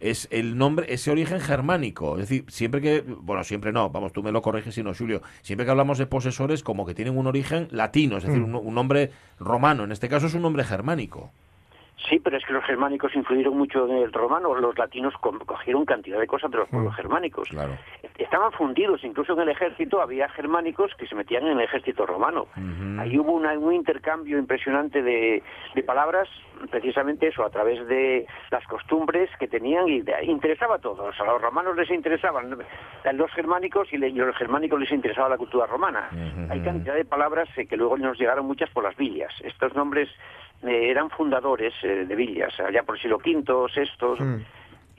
[0.00, 2.14] es el nombre, ese origen germánico.
[2.18, 5.20] Es decir, siempre que, bueno, siempre no, vamos, tú me lo corriges si no, Julio,
[5.42, 8.74] siempre que hablamos de posesores como que tienen un origen latino, es decir, un, un
[8.74, 9.84] nombre romano.
[9.84, 11.30] En este caso es un nombre germánico.
[12.08, 14.54] Sí, pero es que los germánicos influyeron mucho en el romano.
[14.54, 17.46] Los latinos co- cogieron cantidad de cosas de los pueblos germánicos.
[17.50, 17.76] Claro.
[18.20, 22.46] Estaban fundidos, incluso en el ejército había germánicos que se metían en el ejército romano.
[23.00, 25.42] Ahí hubo una- un intercambio impresionante de,
[25.74, 26.28] de palabras,
[26.70, 31.18] precisamente eso, a través de las costumbres que tenían y de- interesaba a todos.
[31.18, 32.50] A los romanos les interesaban
[33.14, 36.10] los germánicos y, le- y a los germánicos les interesaba la cultura romana.
[36.50, 39.32] Hay cantidad de palabras eh, que luego nos llegaron muchas por las villas.
[39.42, 40.08] Estos nombres
[40.62, 43.44] eh, eran fundadores eh, de villas, allá por el siglo V,
[43.74, 44.34] VI,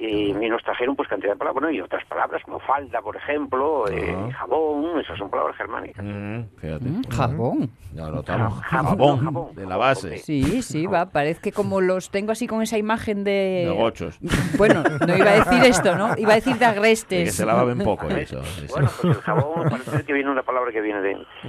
[0.08, 3.88] y nos trajeron pues cantidad de palabras, bueno, y otras palabras como falda, por ejemplo,
[3.90, 4.30] eh, Ah.
[4.40, 6.04] jabón, esas son palabras germánicas.
[6.04, 6.86] Mm, fíjate.
[6.86, 7.70] Mm, Jabón.
[7.94, 8.54] Ya lo notamos.
[8.64, 10.18] Jabón, Jabón, jabón, de la base.
[10.20, 11.08] Sí, sí, va.
[11.08, 13.66] Parece que como los tengo así con esa imagen de.
[13.68, 14.18] De gochos.
[14.58, 16.16] Bueno, no iba a decir esto, ¿no?
[16.18, 17.24] Iba a decir de De agrestes.
[17.26, 18.42] que se lavaban poco eso.
[18.70, 21.48] Bueno, pues el jabón parece que viene una palabra que viene, de, que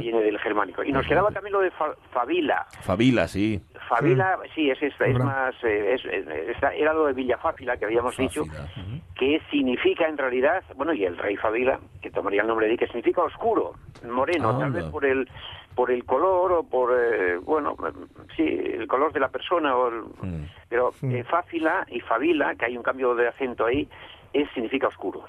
[0.00, 0.82] viene del germánico.
[0.84, 2.66] Y nos quedaba también lo de fa- fabila.
[2.82, 3.60] Fabila, sí.
[3.88, 7.86] Fabila, sí, es, esta, es más, eh, es, es- esta- era lo de Villafáfila que
[7.86, 8.42] habíamos dicho.
[8.42, 9.00] Ujú.
[9.16, 12.86] que significa en realidad, bueno, y el rey Fabila, que tomaría el nombre de que
[12.86, 13.72] significa oscuro,
[14.08, 14.80] moreno, tal Anda.
[14.80, 15.28] vez por el
[15.74, 17.92] por el color o por, eh, bueno, eh,
[18.36, 20.46] sí, el color de la persona, o el- Mm.
[20.68, 23.88] pero eh, Fáfila y Fabila, que hay un cambio de acento ahí,
[24.32, 25.22] es, significa oscuro.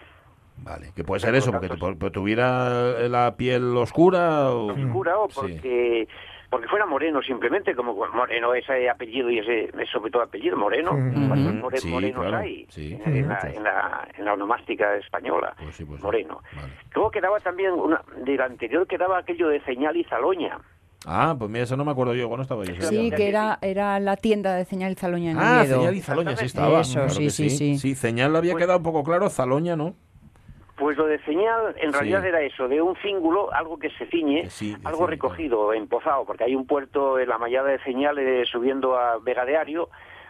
[0.64, 4.72] Vale, que puede ser eso, porque tu- porque tuviera la piel oscura o...
[4.74, 6.08] oscura o Sí.
[6.52, 10.58] Porque fuera moreno simplemente como bueno, moreno ese apellido y ese es sobre todo apellido
[10.58, 11.28] moreno Ujú.
[11.30, 11.62] ¿cuántos Ujú.
[11.62, 13.00] more- Sí, morenos claro, hay sí.
[13.06, 16.68] en, la, en, la, en la onomástica española Pues sí, pues moreno Vale.
[16.94, 20.60] luego quedaba también una, del anterior quedaba aquello de señal y zaloña
[21.08, 22.76] Ah, pues mira, eso no me acuerdo yo cuando estaba yo.
[22.80, 25.64] Sí, que era, era la tienda de Señal Zaloña en Ah.
[25.66, 26.82] Ceñal y Zaloña, sí estaba.
[26.82, 27.80] Eso, claro sí, sí, sí.
[27.80, 29.96] Sí, Ceñal le había Pues- quedado un poco claro, Zaloña no.
[30.82, 32.00] Pues lo de señal en Sí.
[32.00, 35.12] realidad era eso de un cíngulo algo que se ciñe Que sí, que algo sí,
[35.12, 39.46] recogido empozado porque hay un puerto en la mallada de señal eh, subiendo a Vega
[39.46, 39.90] de Ario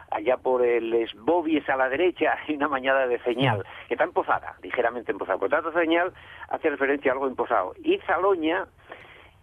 [0.10, 4.56] allá por el Esbobies a la derecha hay una mañada de señal que está empozada,
[4.62, 5.40] ligeramente empozada.
[5.40, 6.12] Por tanto, señal
[6.50, 7.74] hace referencia a algo empozado.
[7.82, 8.66] Y Zaloña,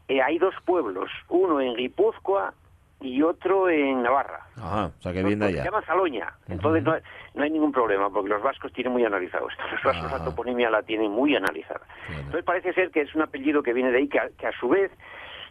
[0.09, 2.53] eh, hay dos pueblos, uno en Guipúzcoa
[3.01, 4.41] y otro en Navarra.
[4.57, 5.65] Ajá, o sea, que bien de Se allá.
[5.65, 7.03] llama Zaloña, entonces no, hay-
[7.35, 9.63] no hay ningún problema, porque los vascos tienen muy analizado esto.
[9.73, 10.19] Los vascos Ajá.
[10.19, 11.81] la toponimia la tienen muy analizada.
[12.11, 14.53] Entonces parece ser que es un apellido que viene de ahí, que a, que a
[14.59, 14.91] su vez,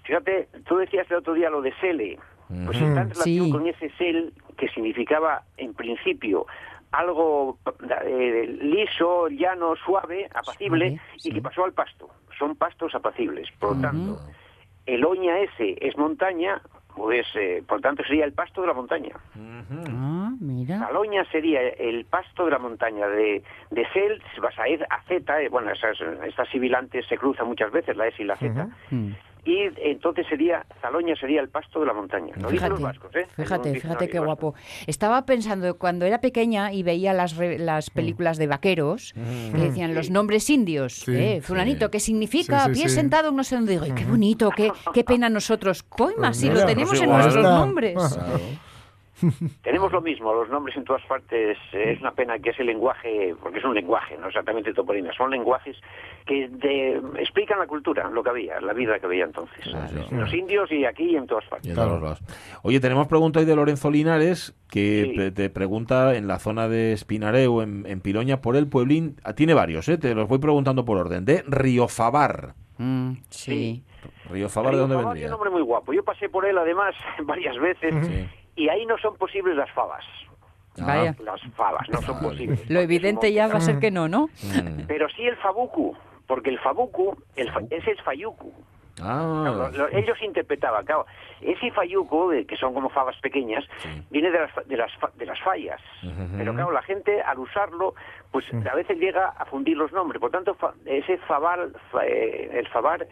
[0.03, 2.19] fíjate, tú decías el otro día lo de Sele,
[2.65, 3.51] pues está en relación Sí.
[3.51, 6.45] con ese Sel que significaba, en principio,
[6.91, 7.57] algo
[8.05, 12.09] eh, liso, llano, suave, apacible, Suave, y que pasó al pasto.
[12.39, 14.19] Son pastos apacibles, por lo tanto,
[14.85, 16.61] el Oña ese es montaña,
[16.97, 19.15] pues eh, por tanto sería el pasto de la montaña.
[19.89, 20.79] Ah, mira.
[20.79, 25.71] Saloña sería el pasto de la montaña de, de Sel, Basaed a Z, eh, bueno,
[25.71, 28.67] esas, estas sibilantes se cruzan muchas veces, la S y la Z.
[29.47, 32.33] y entonces sería, Saloña sería el pasto de la montaña.
[32.39, 33.27] Lo dicen los Fíjate, vascos, ¿eh?
[33.35, 34.53] Fíjate, fíjate qué guapo.
[34.87, 39.95] Estaba pensando, cuando era pequeña y veía las, re- las películas de vaqueros, que decían
[39.95, 41.41] los nombres indios, Sí, ¿eh?
[41.41, 41.91] Fulanito, sí.
[41.91, 42.65] ¿qué significa?
[42.65, 42.95] Sí, sí, Pie sí.
[42.95, 43.71] sentado en no sé dónde.
[43.73, 45.83] Digo, "Ay, qué bonito, qué, qué pena nosotros.
[45.83, 47.21] Coima, si lo tenemos pues en igual.
[47.21, 47.93] nuestros nombres.
[47.95, 48.39] Claro.
[49.63, 53.35] Tenemos lo mismo, los nombres en todas partes, eh, es una pena que ese lenguaje,
[53.41, 55.75] porque es un lenguaje, no exactamente toponimia, son lenguajes
[56.25, 59.63] que de- explican la cultura, lo que había, la vida que había entonces.
[59.63, 59.71] sí,
[60.09, 60.15] sí.
[60.15, 61.73] Los indios y aquí y en todas partes.
[61.73, 62.15] Claro.
[62.63, 65.31] Oye, tenemos pregunta ahí de Lorenzo Linares, que Sí.
[65.31, 69.15] te pregunta en la zona de Espinareu, en, en Piloña, por el pueblín.
[69.23, 69.97] Ah, Tiene varios, ¿eh?
[69.97, 71.23] Te los voy preguntando por orden.
[71.25, 72.53] De Riofabar.
[72.77, 73.83] Mm, sí.
[74.29, 75.25] Riofabar, ¿de dónde Río Fabas vendría?
[75.27, 75.93] es un nombre muy guapo.
[75.93, 76.93] Yo pasé por él además
[77.23, 78.27] varias veces Sí.
[78.57, 80.03] Y ahí no son posibles las fabas.
[80.79, 81.15] Ah, Vaya.
[81.23, 82.69] Las fabas no son posibles.
[82.69, 84.27] Lo evidente es ya va a ser que no, ¿no?
[84.43, 84.81] mm.
[84.87, 85.95] Pero sí el fabuku,
[86.27, 88.53] porque el fabuku el fa- es el fayuku.
[88.99, 91.05] Ah, Lo- lo- ellos interpretaban, claro.
[91.41, 93.63] Ese fayuco, de- que son como fabas pequeñas,
[94.09, 95.79] viene de las, fa- de, las, fa- de las fallas.
[96.35, 97.93] Pero claro, la gente al usarlo,
[98.31, 100.19] pues a veces llega a fundir los nombres.
[100.19, 103.07] Por tanto, fa- ese fabar, fa- eh, el fabar,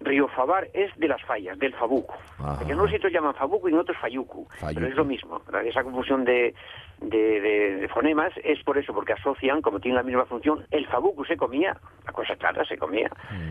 [0.00, 2.14] Río Favar es de las fallas, del Fabuco.
[2.58, 4.46] Porque en unos sitios llaman Fabuco y en otros Fayucu.
[4.58, 4.74] Fayucu.
[4.74, 5.42] Pero es lo mismo.
[5.64, 6.54] Esa confusión de,
[7.02, 10.86] de, de- de fonemas es por eso, porque asocian, como tienen la misma función, el
[10.86, 11.76] Fabuco se comía,
[12.06, 13.10] la cosa clara, se comía.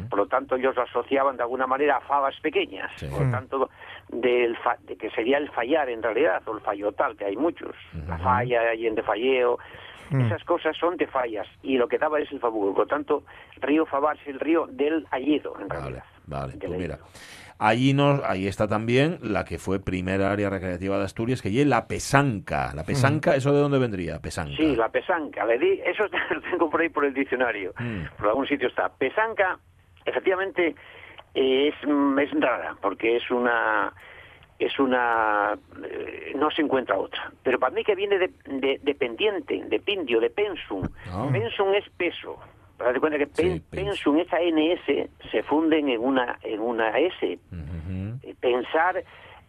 [0.09, 2.91] Por lo tanto, ellos lo asociaban de alguna manera a fabas pequeñas.
[2.95, 3.07] Sí.
[3.09, 3.69] Por lo tanto,
[4.09, 7.75] del fa- de que sería el fallar en realidad, o el fallotal, que hay muchos.
[8.07, 9.59] La falla y en de falleo.
[10.25, 12.73] Esas cosas son de fallas y lo que daba es el Fabuco.
[12.73, 13.23] Por lo tanto,
[13.57, 15.99] río Favar es el río del Alledo, en realidad.
[16.03, 16.18] vale.
[16.29, 16.99] Del Pues mira,
[17.57, 21.67] allí, nos, ahí está también la que fue primera área recreativa de Asturias, que es
[21.67, 22.71] la Pesanca.
[22.73, 24.19] La Pesanca, ¿eso de dónde vendría?
[24.19, 24.55] Pesanca.
[24.55, 25.45] Sí, la pesanca.
[25.45, 27.73] Le di, eso lo tengo por ahí por el diccionario.
[27.79, 28.17] Mm.
[28.17, 28.89] Por algún sitio está.
[28.89, 29.59] Pesanca,
[30.05, 30.75] efectivamente,
[31.33, 33.93] eh, es, es rara, porque es una
[34.57, 38.93] es una eh, no se encuentra otra pero para mí que viene de, de, de
[38.95, 41.29] pendiente de pindio de pensum Ah.
[41.31, 42.37] pensum es peso
[42.79, 44.79] De cuenta que pen- Sí, pens- pensum esa ns
[45.31, 47.37] se funden en una en una s.
[48.23, 48.97] Eh, pensar,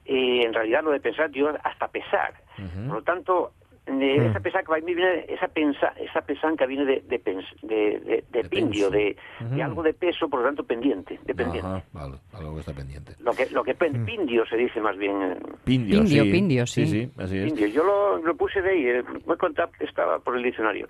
[0.04, 2.34] eh, en realidad lo de pensar, yo hasta pesar.
[2.56, 3.52] Por lo tanto,
[3.86, 8.42] de esa pesanca viene, esa pensa, esa pesanca viene de, de, pens- de, de- de
[8.42, 11.66] De pindio, de, de algo de peso, por lo tanto pendiente, dependiente.
[11.66, 13.12] Ajá, vale, algo que está pendiente.
[13.20, 15.20] Lo que, lo que pen- pindio se dice más bien.
[15.22, 16.30] eh, Pindio, Pindio, sí.
[16.30, 17.04] pindio, Sí, sí.
[17.06, 17.44] sí, así es.
[17.46, 17.66] Pindio.
[17.68, 20.86] Yo lo, lo puse de ahí, eh, me contaba, estaba por el diccionario.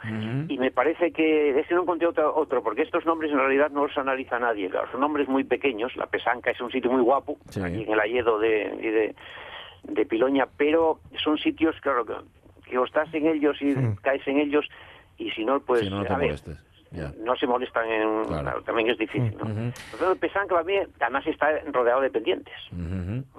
[0.49, 3.71] Y me parece que es que no encontré otro, otro, porque estos nombres en realidad
[3.71, 4.69] no los analiza nadie.
[4.69, 5.97] Claro, son nombres muy pequeños.
[5.97, 7.63] La Pesanca es un sitio muy guapo, Sí.
[7.63, 9.15] aquí en el Alledo de, de,
[9.85, 12.15] de Piloña, pero son sitios, claro, que,
[12.71, 14.67] que o estás en ellos y caes en ellos,
[15.19, 16.65] y si no, pues, Si no, no te a ver, molestes.
[16.93, 17.13] Ya.
[17.25, 18.25] no se molestan en...
[18.25, 18.43] Claro.
[18.43, 19.45] claro, también es difícil, ¿no?
[19.45, 19.73] Ujú.
[19.93, 22.55] Por tanto, Pesanca para mí, además está rodeado de pendientes.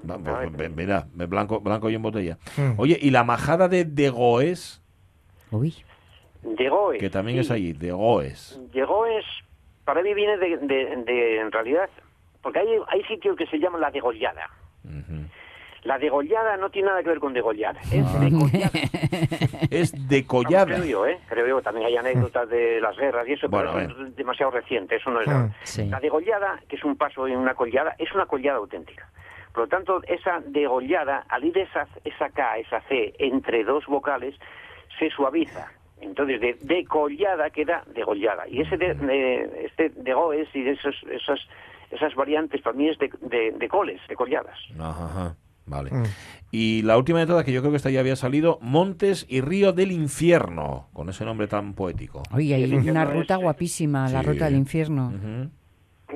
[0.09, 2.37] Va, pues, mira, blanco, blanco y en botella.
[2.77, 4.81] Oye, y la majada de, de Goes,
[5.51, 5.73] Uy.
[6.57, 7.41] Llegó que también sí.
[7.41, 8.57] es allí, de Goes.
[8.73, 9.25] Llegó es,
[9.83, 11.89] para mí viene de, de- de- en realidad,
[12.41, 14.49] porque hay, hay sitios que se llaman la degollada.
[15.83, 17.89] La degollada no tiene nada que ver con degollar, Ah.
[17.91, 18.71] es degollada.
[19.71, 20.65] Es decollada.
[20.65, 21.17] Creo yo, ¿eh?
[21.29, 24.51] Creo yo, también hay anécdotas de las guerras y eso, Bueno, pero eso es demasiado
[24.51, 25.27] reciente, eso no es...
[25.29, 25.85] Ah, sí.
[25.87, 29.09] La degollada, que es un paso en una collada, es una collada auténtica.
[29.53, 34.35] Por lo tanto, esa degollada, al ir esa, esa K, esa C, entre dos vocales,
[34.99, 35.71] se suaviza.
[36.01, 38.47] Entonces, de decollada queda degollada.
[38.49, 41.39] Y ese de, de- este degoes y de esos, esas,
[41.91, 44.57] esas variantes, para mí es de, de, de coles, de colladas.
[44.79, 45.35] Ajá,
[45.71, 45.89] Vale.
[46.51, 49.39] Y la última de todas, que yo creo que esta ya había salido, Montes y
[49.41, 52.21] Río del Infierno, con ese nombre tan poético.
[52.33, 54.27] Oye, hay una es- ruta guapísima, la Sí.
[54.27, 55.13] ruta del infierno.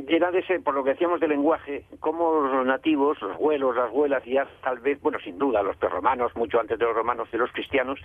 [0.08, 3.86] Llena de ese, por lo que decíamos del lenguaje, como los nativos, los abuelos, las
[3.86, 7.38] abuelas, ya tal vez, bueno, sin duda, los romanos, mucho antes de los romanos y
[7.38, 8.00] los cristianos,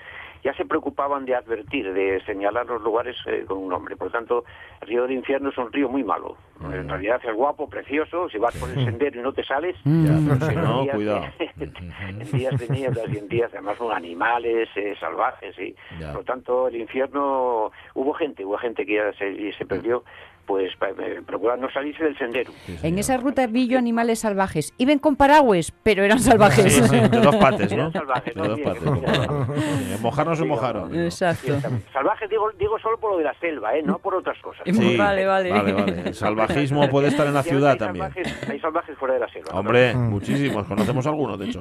[0.45, 3.97] ya se preocupaban de advertir, de señalar los lugares eh, con un nombre.
[3.97, 4.45] Por lo tanto,
[4.83, 6.37] el río del infierno es un río muy malo.
[6.63, 9.91] En realidad es guapo, precioso, si vas por el sendero y no te sales, Ya,
[10.13, 10.41] Mm.
[10.41, 11.25] si en no, días cuidado.
[11.61, 16.09] en días de nieblas y en días además son animales eh, salvajes y Ya.
[16.13, 20.05] por lo tanto el infierno hubo gente hubo gente que ya se, y se perdió
[20.51, 24.75] pues eh, procurar no salirse del sendero Sí, En esa ruta vi yo animales salvajes.
[24.79, 26.73] Iban con paraguas, pero eran salvajes.
[26.75, 27.77] Sí, sí, de dos pates, ¿no?
[27.79, 28.49] Eran salvajes, De ¿no?
[28.49, 28.83] dos pates.
[28.83, 30.99] Sí, Mojarnos se mojaron.
[30.99, 31.53] Exacto.
[31.93, 34.97] salvajes digo digo solo por lo de la selva eh no por otras cosas Sí,
[34.97, 35.51] Vale, vale.
[35.53, 36.01] vale, vale.
[36.07, 38.05] El salvajismo puede estar en la ciudad hay también.
[38.13, 39.59] salvajes, hay salvajes fuera de la selva ¿no?
[39.61, 41.61] Hombre, muchísimos, conocemos algunos, de hecho.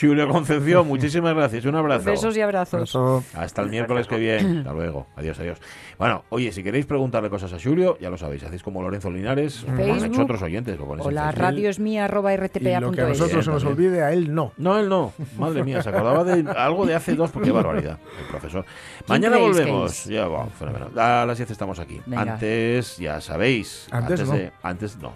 [0.00, 2.06] Julio Concepción, muchísimas gracias, un abrazo.
[2.10, 2.82] Besos y abrazos.
[2.88, 4.58] Eso, Hasta el miércoles que viene.
[4.60, 5.06] Hasta luego.
[5.16, 5.60] Adiós, adiós.
[5.98, 9.64] Bueno, oye, si queréis preguntarle cosas a Julio, ya lo sabéis, hacéis como Lorenzo Linares,
[9.64, 10.78] como han hecho otros oyentes.
[10.78, 12.36] Lo O la radio es mía, arroba y
[12.80, 14.52] lo que a nosotros se nos olvide, a él no.
[14.56, 15.12] No, él no.
[15.36, 18.64] Madre mía, se acordaba de algo de hace dos, porque qué barbaridad, el profesor.
[19.06, 20.04] Mañana volvemos.
[20.04, 20.28] Ya,
[20.58, 20.90] fenómeno.
[20.96, 22.00] A las 10 estamos aquí.
[22.06, 22.34] Venga.
[22.34, 23.88] Antes, ya sabéis.
[23.90, 24.32] Antes no.
[24.32, 25.12] de, antes no.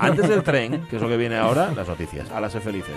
[0.00, 2.30] antes del tren, que es lo que viene ahora, las noticias.
[2.30, 2.94] A las felices.